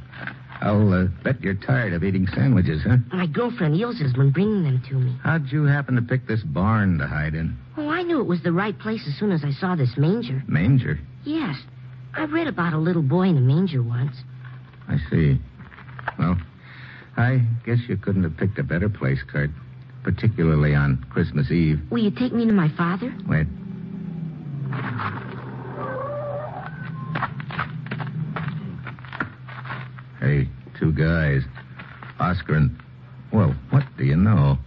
I'll 0.62 0.94
uh, 0.94 1.06
bet 1.24 1.42
you're 1.42 1.54
tired 1.54 1.94
of 1.94 2.04
eating 2.04 2.28
sandwiches, 2.34 2.82
huh? 2.84 2.98
My 3.14 3.28
girlfriend 3.28 3.80
Ilse's 3.80 4.14
been 4.14 4.32
bringing 4.32 4.64
them 4.64 4.82
to 4.90 4.96
me. 4.96 5.16
How'd 5.24 5.52
you 5.52 5.66
happen 5.66 5.96
to 5.96 6.02
pick 6.02 6.28
this 6.28 6.42
barn 6.44 6.98
to 6.98 7.08
hide 7.08 7.36
in? 7.36 7.58
Oh, 7.78 7.90
I 7.90 8.02
knew 8.02 8.20
it 8.20 8.28
was 8.28 8.42
the 8.44 8.52
right 8.52 8.78
place 8.78 9.04
as 9.08 9.18
soon 9.20 9.32
as 9.32 9.44
I 9.44 9.52
saw 9.52 9.76
this 9.76 9.96
manger. 9.98 10.44
Manger? 10.48 11.00
Yes. 11.26 11.58
I 12.16 12.26
read 12.26 12.48
about 12.48 12.74
a 12.74 12.78
little 12.78 13.04
boy 13.04 13.24
in 13.24 13.38
a 13.38 13.42
manger 13.42 13.84
once. 13.84 14.16
I 14.88 14.98
see. 15.12 15.40
Well, 16.18 16.38
I 17.18 17.42
guess 17.66 17.80
you 17.88 17.98
couldn't 17.98 18.24
have 18.24 18.38
picked 18.38 18.60
a 18.60 18.64
better 18.64 18.90
place, 18.90 19.20
Kurt. 19.28 19.50
Particularly 20.04 20.74
on 20.76 21.04
Christmas 21.10 21.52
Eve. 21.52 21.82
Will 21.90 22.04
you 22.04 22.12
take 22.12 22.32
me 22.32 22.46
to 22.46 22.54
my 22.54 22.70
father? 22.78 23.14
Wait. 23.28 23.48
Hey, 30.20 30.48
two 30.80 30.92
guys. 30.94 31.42
Oscar 32.20 32.56
and. 32.56 32.80
Well, 33.34 33.56
what 33.72 33.84
do 33.98 34.06
you 34.06 34.16
know? 34.16 34.58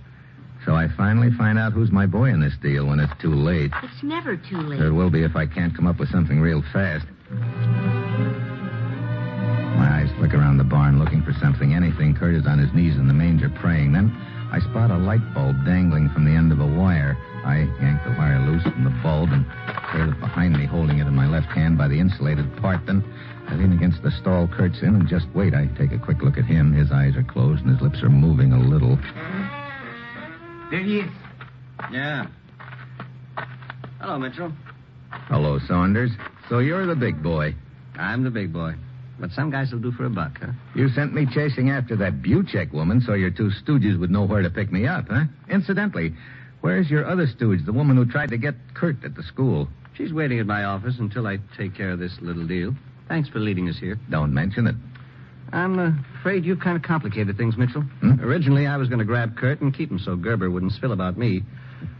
So 0.66 0.74
I 0.74 0.88
finally 0.96 1.30
find 1.38 1.58
out 1.58 1.72
who's 1.72 1.90
my 1.90 2.04
boy 2.04 2.26
in 2.26 2.40
this 2.40 2.52
deal 2.62 2.86
when 2.86 3.00
it's 3.00 3.12
too 3.20 3.34
late. 3.34 3.70
It's 3.82 4.02
never 4.02 4.36
too 4.36 4.58
late. 4.58 4.80
It 4.80 4.90
will 4.90 5.10
be 5.10 5.22
if 5.22 5.34
I 5.34 5.46
can't 5.46 5.74
come 5.74 5.86
up 5.86 5.98
with 5.98 6.10
something 6.10 6.40
real 6.40 6.62
fast. 6.72 7.06
Look 10.20 10.34
around 10.34 10.58
the 10.58 10.64
barn 10.64 10.98
looking 10.98 11.22
for 11.22 11.32
something, 11.40 11.72
anything. 11.72 12.14
Kurt 12.14 12.34
is 12.34 12.46
on 12.46 12.58
his 12.58 12.72
knees 12.74 12.96
in 12.96 13.08
the 13.08 13.14
manger 13.14 13.48
praying. 13.48 13.92
Then 13.92 14.12
I 14.52 14.60
spot 14.60 14.90
a 14.90 14.98
light 14.98 15.22
bulb 15.32 15.64
dangling 15.64 16.10
from 16.10 16.26
the 16.26 16.32
end 16.32 16.52
of 16.52 16.60
a 16.60 16.66
wire. 16.66 17.16
I 17.42 17.60
yank 17.80 18.04
the 18.04 18.10
wire 18.10 18.38
loose 18.40 18.62
from 18.62 18.84
the 18.84 18.92
bulb 19.02 19.30
and 19.32 19.46
trail 19.90 20.12
it 20.12 20.20
behind 20.20 20.58
me, 20.58 20.66
holding 20.66 20.98
it 20.98 21.06
in 21.06 21.14
my 21.14 21.26
left 21.26 21.48
hand 21.48 21.78
by 21.78 21.88
the 21.88 21.98
insulated 21.98 22.54
part. 22.58 22.84
Then 22.84 23.02
I 23.48 23.54
lean 23.54 23.72
against 23.72 24.02
the 24.02 24.10
stall 24.10 24.46
Kurt's 24.46 24.82
in 24.82 24.94
and 24.94 25.08
just 25.08 25.26
wait. 25.34 25.54
I 25.54 25.66
take 25.78 25.92
a 25.92 25.98
quick 25.98 26.20
look 26.20 26.36
at 26.36 26.44
him. 26.44 26.74
His 26.74 26.92
eyes 26.92 27.16
are 27.16 27.24
closed 27.24 27.62
and 27.62 27.70
his 27.70 27.80
lips 27.80 28.02
are 28.02 28.10
moving 28.10 28.52
a 28.52 28.60
little. 28.60 28.96
There 30.70 30.84
he 30.84 30.98
is. 30.98 31.10
Yeah. 31.90 32.26
Hello, 34.00 34.18
Mitchell. 34.18 34.52
Hello, 35.28 35.58
Saunders. 35.66 36.10
So 36.50 36.58
you're 36.58 36.86
the 36.86 36.94
big 36.94 37.22
boy. 37.22 37.54
I'm 37.96 38.22
the 38.22 38.30
big 38.30 38.52
boy. 38.52 38.74
But 39.20 39.32
some 39.32 39.50
guys 39.50 39.70
will 39.70 39.80
do 39.80 39.92
for 39.92 40.06
a 40.06 40.10
buck, 40.10 40.38
huh? 40.40 40.52
You 40.74 40.88
sent 40.88 41.12
me 41.12 41.26
chasing 41.26 41.70
after 41.70 41.94
that 41.96 42.22
Buchek 42.22 42.72
woman 42.72 43.02
so 43.02 43.12
your 43.12 43.30
two 43.30 43.50
stooges 43.62 44.00
would 44.00 44.10
know 44.10 44.24
where 44.24 44.40
to 44.40 44.48
pick 44.48 44.72
me 44.72 44.86
up, 44.86 45.08
huh? 45.10 45.24
Incidentally, 45.50 46.14
where's 46.62 46.88
your 46.88 47.06
other 47.06 47.26
stooge, 47.26 47.64
the 47.66 47.72
woman 47.72 47.96
who 47.96 48.06
tried 48.06 48.30
to 48.30 48.38
get 48.38 48.54
Kurt 48.72 49.04
at 49.04 49.14
the 49.14 49.22
school? 49.22 49.68
She's 49.94 50.12
waiting 50.12 50.40
at 50.40 50.46
my 50.46 50.64
office 50.64 50.94
until 50.98 51.26
I 51.26 51.38
take 51.58 51.74
care 51.74 51.90
of 51.90 51.98
this 51.98 52.16
little 52.22 52.46
deal. 52.46 52.74
Thanks 53.08 53.28
for 53.28 53.40
leading 53.40 53.68
us 53.68 53.76
here. 53.78 53.98
Don't 54.08 54.32
mention 54.32 54.66
it. 54.66 54.74
I'm 55.52 55.78
uh, 55.78 55.90
afraid 56.20 56.44
you've 56.46 56.60
kind 56.60 56.76
of 56.76 56.82
complicated 56.82 57.36
things, 57.36 57.58
Mitchell. 57.58 57.82
Hmm? 57.82 58.20
Originally, 58.20 58.66
I 58.66 58.78
was 58.78 58.88
going 58.88 59.00
to 59.00 59.04
grab 59.04 59.36
Kurt 59.36 59.60
and 59.60 59.76
keep 59.76 59.90
him 59.90 59.98
so 59.98 60.16
Gerber 60.16 60.50
wouldn't 60.50 60.72
spill 60.72 60.92
about 60.92 61.18
me. 61.18 61.42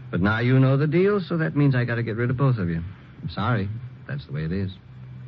But 0.09 0.21
now 0.21 0.39
you 0.39 0.57
know 0.57 0.77
the 0.77 0.87
deal, 0.87 1.19
so 1.19 1.37
that 1.37 1.55
means 1.55 1.75
I 1.75 1.85
got 1.85 1.95
to 1.95 2.03
get 2.03 2.15
rid 2.15 2.29
of 2.29 2.37
both 2.37 2.57
of 2.57 2.69
you. 2.69 2.81
I'm 3.21 3.29
sorry. 3.29 3.69
That's 4.07 4.25
the 4.25 4.31
way 4.31 4.45
it 4.45 4.51
is. 4.51 4.71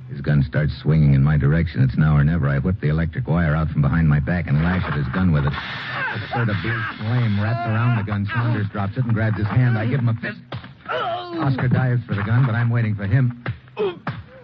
His 0.10 0.22
gun 0.22 0.44
starts 0.44 0.74
swinging 0.82 1.14
in 1.14 1.24
my 1.24 1.38
direction. 1.38 1.82
It's 1.82 1.98
now 1.98 2.16
or 2.16 2.24
never. 2.24 2.48
I 2.48 2.60
whip 2.60 2.80
the 2.82 2.90
electric 2.90 3.28
wire 3.28 3.56
out 3.56 3.70
from 3.70 3.82
behind 3.82 4.08
my 4.08 4.20
back 4.20 4.48
and 4.48 4.62
lash 4.62 4.84
at 4.86 4.94
his 4.94 5.08
gun 5.14 5.32
with 5.32 5.46
it. 5.46 5.54
A 5.54 6.30
sort 6.34 6.50
of 6.50 6.56
blue 6.62 6.82
flame 7.00 7.40
wraps 7.42 7.68
around 7.68 7.98
the 7.98 8.04
gun. 8.04 8.28
Saunders 8.34 8.68
drops 8.70 8.98
it 8.98 9.06
and 9.06 9.14
grabs 9.14 9.38
his 9.38 9.48
hand. 9.48 9.78
I 9.78 9.88
give 9.88 10.00
him 10.00 10.10
a 10.10 10.14
fist. 10.16 10.40
Oscar 10.90 11.68
dives 11.68 12.04
for 12.06 12.14
the 12.16 12.24
gun, 12.24 12.46
but 12.46 12.54
I'm 12.54 12.70
waiting 12.70 12.96
for 12.96 13.06
him. 13.08 13.44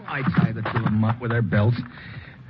I 0.08 0.24
tie 0.36 0.52
the 0.52 0.62
two 0.64 0.78
of 0.80 0.84
them 0.86 1.04
up 1.04 1.22
with 1.22 1.32
their 1.32 1.44
belts. 1.44 1.78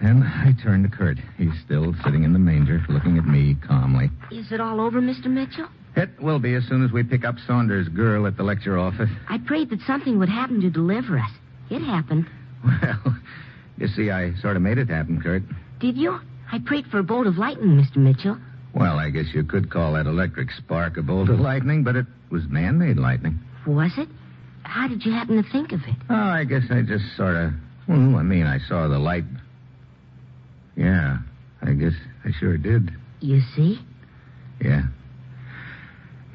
And 0.01 0.23
I 0.23 0.53
turn 0.63 0.83
to 0.83 0.89
Kurt. 0.89 1.17
He's 1.37 1.51
still 1.65 1.93
sitting 2.05 2.23
in 2.23 2.31
the 2.31 2.39
manger, 2.39 2.81
looking 2.87 3.17
at 3.17 3.25
me 3.25 3.55
calmly. 3.67 4.09
Is 4.31 4.49
it 4.53 4.61
all 4.61 4.79
over, 4.79 5.01
Mr. 5.01 5.25
Mitchell? 5.25 5.67
It 5.97 6.09
will 6.21 6.39
be 6.39 6.53
as 6.53 6.63
soon 6.69 6.85
as 6.85 6.91
we 6.93 7.03
pick 7.03 7.25
up 7.25 7.35
Saunders' 7.45 7.89
girl 7.89 8.25
at 8.25 8.37
the 8.37 8.43
lecture 8.43 8.77
office. 8.77 9.09
I 9.27 9.39
prayed 9.39 9.69
that 9.71 9.81
something 9.81 10.17
would 10.19 10.29
happen 10.29 10.61
to 10.61 10.69
deliver 10.69 11.19
us. 11.19 11.31
It 11.69 11.81
happened. 11.81 12.27
Well, 12.63 13.15
you 13.77 13.87
see, 13.87 14.11
I 14.11 14.33
sort 14.41 14.55
of 14.57 14.61
made 14.61 14.77
it 14.77 14.89
happen, 14.89 15.21
Kurt. 15.21 15.43
Did 15.79 15.97
you? 15.97 16.19
I 16.51 16.59
prayed 16.59 16.85
for 16.87 16.99
a 16.99 17.03
bolt 17.03 17.27
of 17.27 17.37
lightning, 17.37 17.69
Mr. 17.77 17.97
Mitchell. 17.97 18.37
Well, 18.73 18.99
I 18.99 19.09
guess 19.09 19.25
you 19.33 19.43
could 19.43 19.71
call 19.71 19.93
that 19.93 20.05
electric 20.05 20.51
spark 20.51 20.97
a 20.97 21.01
bolt 21.01 21.29
of 21.29 21.39
lightning, 21.39 21.83
but 21.83 21.95
it 21.95 22.05
was 22.29 22.43
man 22.49 22.77
made 22.77 22.97
lightning. 22.97 23.39
Was 23.65 23.91
it? 23.97 24.09
How 24.63 24.87
did 24.87 25.05
you 25.05 25.11
happen 25.11 25.41
to 25.41 25.49
think 25.51 25.71
of 25.71 25.79
it? 25.87 25.95
Oh, 26.09 26.15
I 26.15 26.43
guess 26.43 26.63
I 26.69 26.81
just 26.81 27.05
sort 27.15 27.35
of. 27.35 27.53
Well, 27.87 28.17
I 28.17 28.23
mean, 28.23 28.45
I 28.45 28.59
saw 28.67 28.87
the 28.87 28.99
light. 28.99 29.23
Yeah, 30.75 31.17
I 31.61 31.73
guess 31.73 31.93
I 32.25 32.31
sure 32.39 32.57
did. 32.57 32.91
You 33.21 33.41
see? 33.55 33.79
Yeah. 34.61 34.83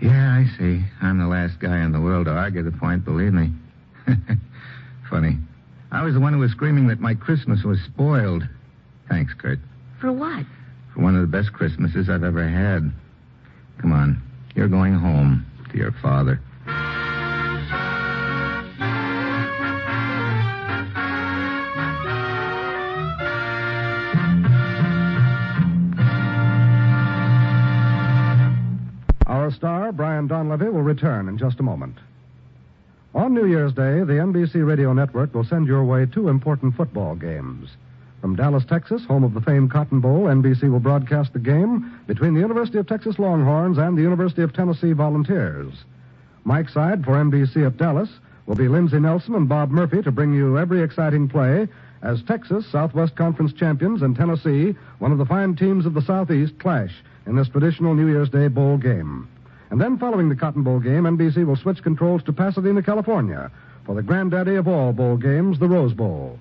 Yeah, 0.01 0.33
I 0.33 0.45
see. 0.59 0.85
I'm 1.01 1.19
the 1.19 1.27
last 1.27 1.61
guy 1.61 1.85
in 1.85 1.93
the 1.93 2.01
world 2.01 2.27
to 2.27 2.33
argue 2.33 2.63
the 2.63 2.73
point, 2.73 3.05
believe 3.05 3.33
me. 3.33 3.53
Funny. 5.11 5.39
I 5.95 6.03
was 6.03 6.15
the 6.15 6.21
one 6.21 6.33
who 6.33 6.41
was 6.41 6.51
screaming 6.51 6.89
that 6.89 6.99
my 6.99 7.15
Christmas 7.15 7.63
was 7.63 7.81
spoiled. 7.83 8.43
Thanks, 9.09 9.33
Kurt. 9.33 9.61
For 10.01 10.11
what? 10.11 10.45
For 10.93 11.01
one 11.01 11.15
of 11.15 11.21
the 11.21 11.29
best 11.29 11.53
Christmases 11.53 12.11
I've 12.11 12.25
ever 12.25 12.49
had. 12.49 12.91
Come 13.79 13.93
on. 13.93 14.21
You're 14.57 14.67
going 14.67 14.95
home 14.95 15.47
to 15.71 15.79
your 15.79 15.93
father. 15.93 16.41
Our 29.27 29.53
star, 29.53 29.93
Brian 29.93 30.29
Donlevy, 30.29 30.73
will 30.73 30.83
return 30.83 31.29
in 31.29 31.39
just 31.39 31.61
a 31.61 31.63
moment. 31.63 31.99
On 33.15 33.33
New 33.33 33.47
Year's 33.47 33.73
Day, 33.73 34.01
the 34.01 34.15
NBC 34.15 34.67
Radio 34.67 34.93
Network 34.93 35.33
will 35.33 35.45
send 35.45 35.69
your 35.69 35.85
way 35.85 36.05
two 36.05 36.29
important 36.29 36.75
football 36.75 37.15
games. 37.15 37.71
From 38.21 38.35
Dallas, 38.35 38.65
Texas, 38.65 39.05
home 39.05 39.23
of 39.23 39.35
the 39.35 39.41
famed 39.41 39.71
Cotton 39.71 40.01
Bowl, 40.01 40.25
NBC 40.25 40.69
will 40.69 40.81
broadcast 40.81 41.33
the 41.33 41.39
game 41.39 42.01
between 42.09 42.35
the 42.35 42.41
University 42.41 42.77
of 42.79 42.89
Texas 42.89 43.21
Longhorns 43.21 43.79
and 43.79 43.97
the 43.97 44.03
University 44.03 44.43
of 44.43 44.53
Tennessee 44.53 44.93
Volunteers. 44.93 45.73
Mike 46.43 46.69
Side 46.69 47.05
for 47.05 47.13
NBC 47.13 47.65
at 47.65 47.77
Dallas 47.77 48.09
will 48.47 48.57
be 48.57 48.67
Lindsey 48.67 48.99
Nelson 48.99 49.37
and 49.37 49.49
Bob 49.49 49.71
Murphy 49.71 50.03
to 50.03 50.11
bring 50.11 50.35
you 50.35 50.59
every 50.59 50.83
exciting 50.83 51.29
play 51.29 51.69
as 52.03 52.21
Texas, 52.25 52.67
Southwest 52.67 53.15
Conference 53.15 53.53
champions, 53.53 54.03
and 54.03 54.17
Tennessee, 54.17 54.75
one 54.99 55.13
of 55.13 55.19
the 55.19 55.25
fine 55.25 55.55
teams 55.55 55.87
of 55.87 55.95
the 55.95 56.03
Southeast, 56.03 56.59
clash 56.59 56.93
in 57.27 57.37
this 57.37 57.49
traditional 57.49 57.95
New 57.95 58.09
Year's 58.09 58.29
Day 58.29 58.49
bowl 58.49 58.77
game. 58.77 59.29
And 59.75 59.81
then, 59.81 59.99
following 59.99 60.29
the 60.29 60.37
Cotton 60.37 60.63
Bowl 60.63 60.79
game, 60.79 61.03
NBC 61.03 61.45
will 61.45 61.57
switch 61.57 61.83
controls 61.83 62.23
to 62.23 62.33
Pasadena, 62.33 62.81
California, 62.81 63.51
for 63.85 63.97
the 63.97 64.05
granddaddy 64.05 64.55
of 64.55 64.69
all 64.69 64.93
bowl 64.93 65.17
games, 65.17 65.59
the 65.59 65.67
Rose 65.67 65.93
Bowl. 65.93 66.39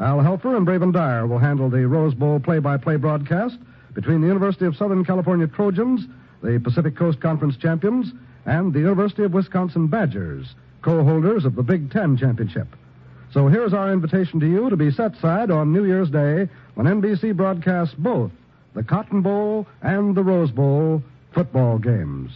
Al 0.00 0.18
Helfer 0.18 0.54
and 0.54 0.66
Braven 0.66 0.92
Dyer 0.92 1.26
will 1.26 1.38
handle 1.38 1.70
the 1.70 1.86
Rose 1.86 2.12
Bowl 2.12 2.38
play-by-play 2.40 2.96
broadcast 2.96 3.56
between 3.94 4.20
the 4.20 4.26
University 4.26 4.66
of 4.66 4.76
Southern 4.76 5.02
California 5.02 5.46
Trojans, 5.46 6.06
the 6.42 6.60
Pacific 6.62 6.94
Coast 6.94 7.22
Conference 7.22 7.56
champions, 7.56 8.12
and 8.44 8.74
the 8.74 8.80
University 8.80 9.24
of 9.24 9.32
Wisconsin 9.32 9.86
Badgers, 9.86 10.54
co-holders 10.82 11.46
of 11.46 11.54
the 11.54 11.62
Big 11.62 11.90
Ten 11.90 12.18
Championship. 12.18 12.68
So 13.32 13.48
here's 13.48 13.72
our 13.72 13.94
invitation 13.94 14.40
to 14.40 14.46
you 14.46 14.68
to 14.68 14.76
be 14.76 14.90
set 14.90 15.16
side 15.22 15.50
on 15.50 15.72
New 15.72 15.86
Year's 15.86 16.10
Day 16.10 16.50
when 16.74 16.86
NBC 16.86 17.34
broadcasts 17.34 17.94
both 17.94 18.30
the 18.74 18.82
Cotton 18.82 19.22
Bowl 19.22 19.66
and 19.80 20.14
the 20.14 20.22
Rose 20.22 20.50
Bowl 20.50 21.02
football 21.32 21.78
games. 21.78 22.30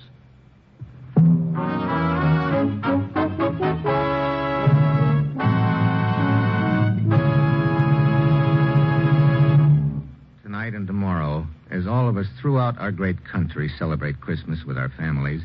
As 11.71 11.87
all 11.87 12.09
of 12.09 12.17
us 12.17 12.27
throughout 12.41 12.79
our 12.79 12.93
great 12.93 13.25
country 13.25 13.71
celebrate 13.79 14.21
Christmas 14.21 14.65
with 14.67 14.79
our 14.79 14.89
families, 14.91 15.43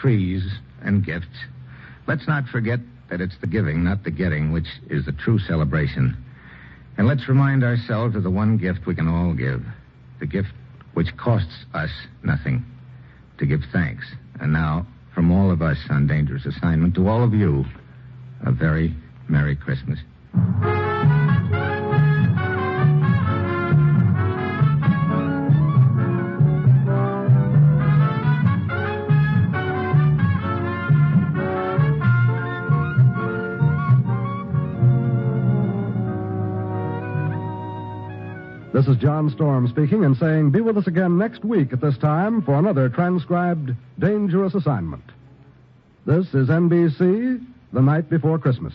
trees, 0.00 0.42
and 0.82 1.04
gifts, 1.04 1.26
let's 2.06 2.26
not 2.26 2.46
forget 2.46 2.80
that 3.10 3.20
it's 3.20 3.36
the 3.40 3.46
giving, 3.46 3.84
not 3.84 4.04
the 4.04 4.10
getting, 4.10 4.52
which 4.52 4.68
is 4.88 5.04
the 5.04 5.12
true 5.12 5.38
celebration. 5.38 6.16
And 6.96 7.06
let's 7.06 7.28
remind 7.28 7.64
ourselves 7.64 8.16
of 8.16 8.22
the 8.22 8.30
one 8.30 8.56
gift 8.56 8.86
we 8.86 8.94
can 8.94 9.08
all 9.08 9.34
give 9.34 9.64
the 10.20 10.26
gift 10.26 10.48
which 10.94 11.16
costs 11.16 11.64
us 11.74 11.90
nothing 12.22 12.64
to 13.38 13.46
give 13.46 13.60
thanks. 13.72 14.04
And 14.40 14.52
now, 14.52 14.86
from 15.14 15.30
all 15.32 15.50
of 15.50 15.60
us 15.60 15.78
on 15.90 16.06
Dangerous 16.06 16.46
Assignment 16.46 16.94
to 16.94 17.08
all 17.08 17.22
of 17.22 17.34
you, 17.34 17.64
a 18.44 18.52
very 18.52 18.94
Merry 19.28 19.56
Christmas. 19.56 19.98
This 38.74 38.88
is 38.88 38.96
John 38.96 39.30
Storm 39.30 39.68
speaking 39.68 40.04
and 40.04 40.16
saying 40.16 40.50
be 40.50 40.60
with 40.60 40.76
us 40.76 40.88
again 40.88 41.16
next 41.16 41.44
week 41.44 41.72
at 41.72 41.80
this 41.80 41.96
time 41.96 42.42
for 42.42 42.54
another 42.54 42.88
transcribed 42.88 43.70
Dangerous 44.00 44.52
Assignment. 44.52 45.04
This 46.06 46.26
is 46.34 46.48
NBC, 46.48 47.40
the 47.72 47.80
night 47.80 48.10
before 48.10 48.36
Christmas. 48.36 48.74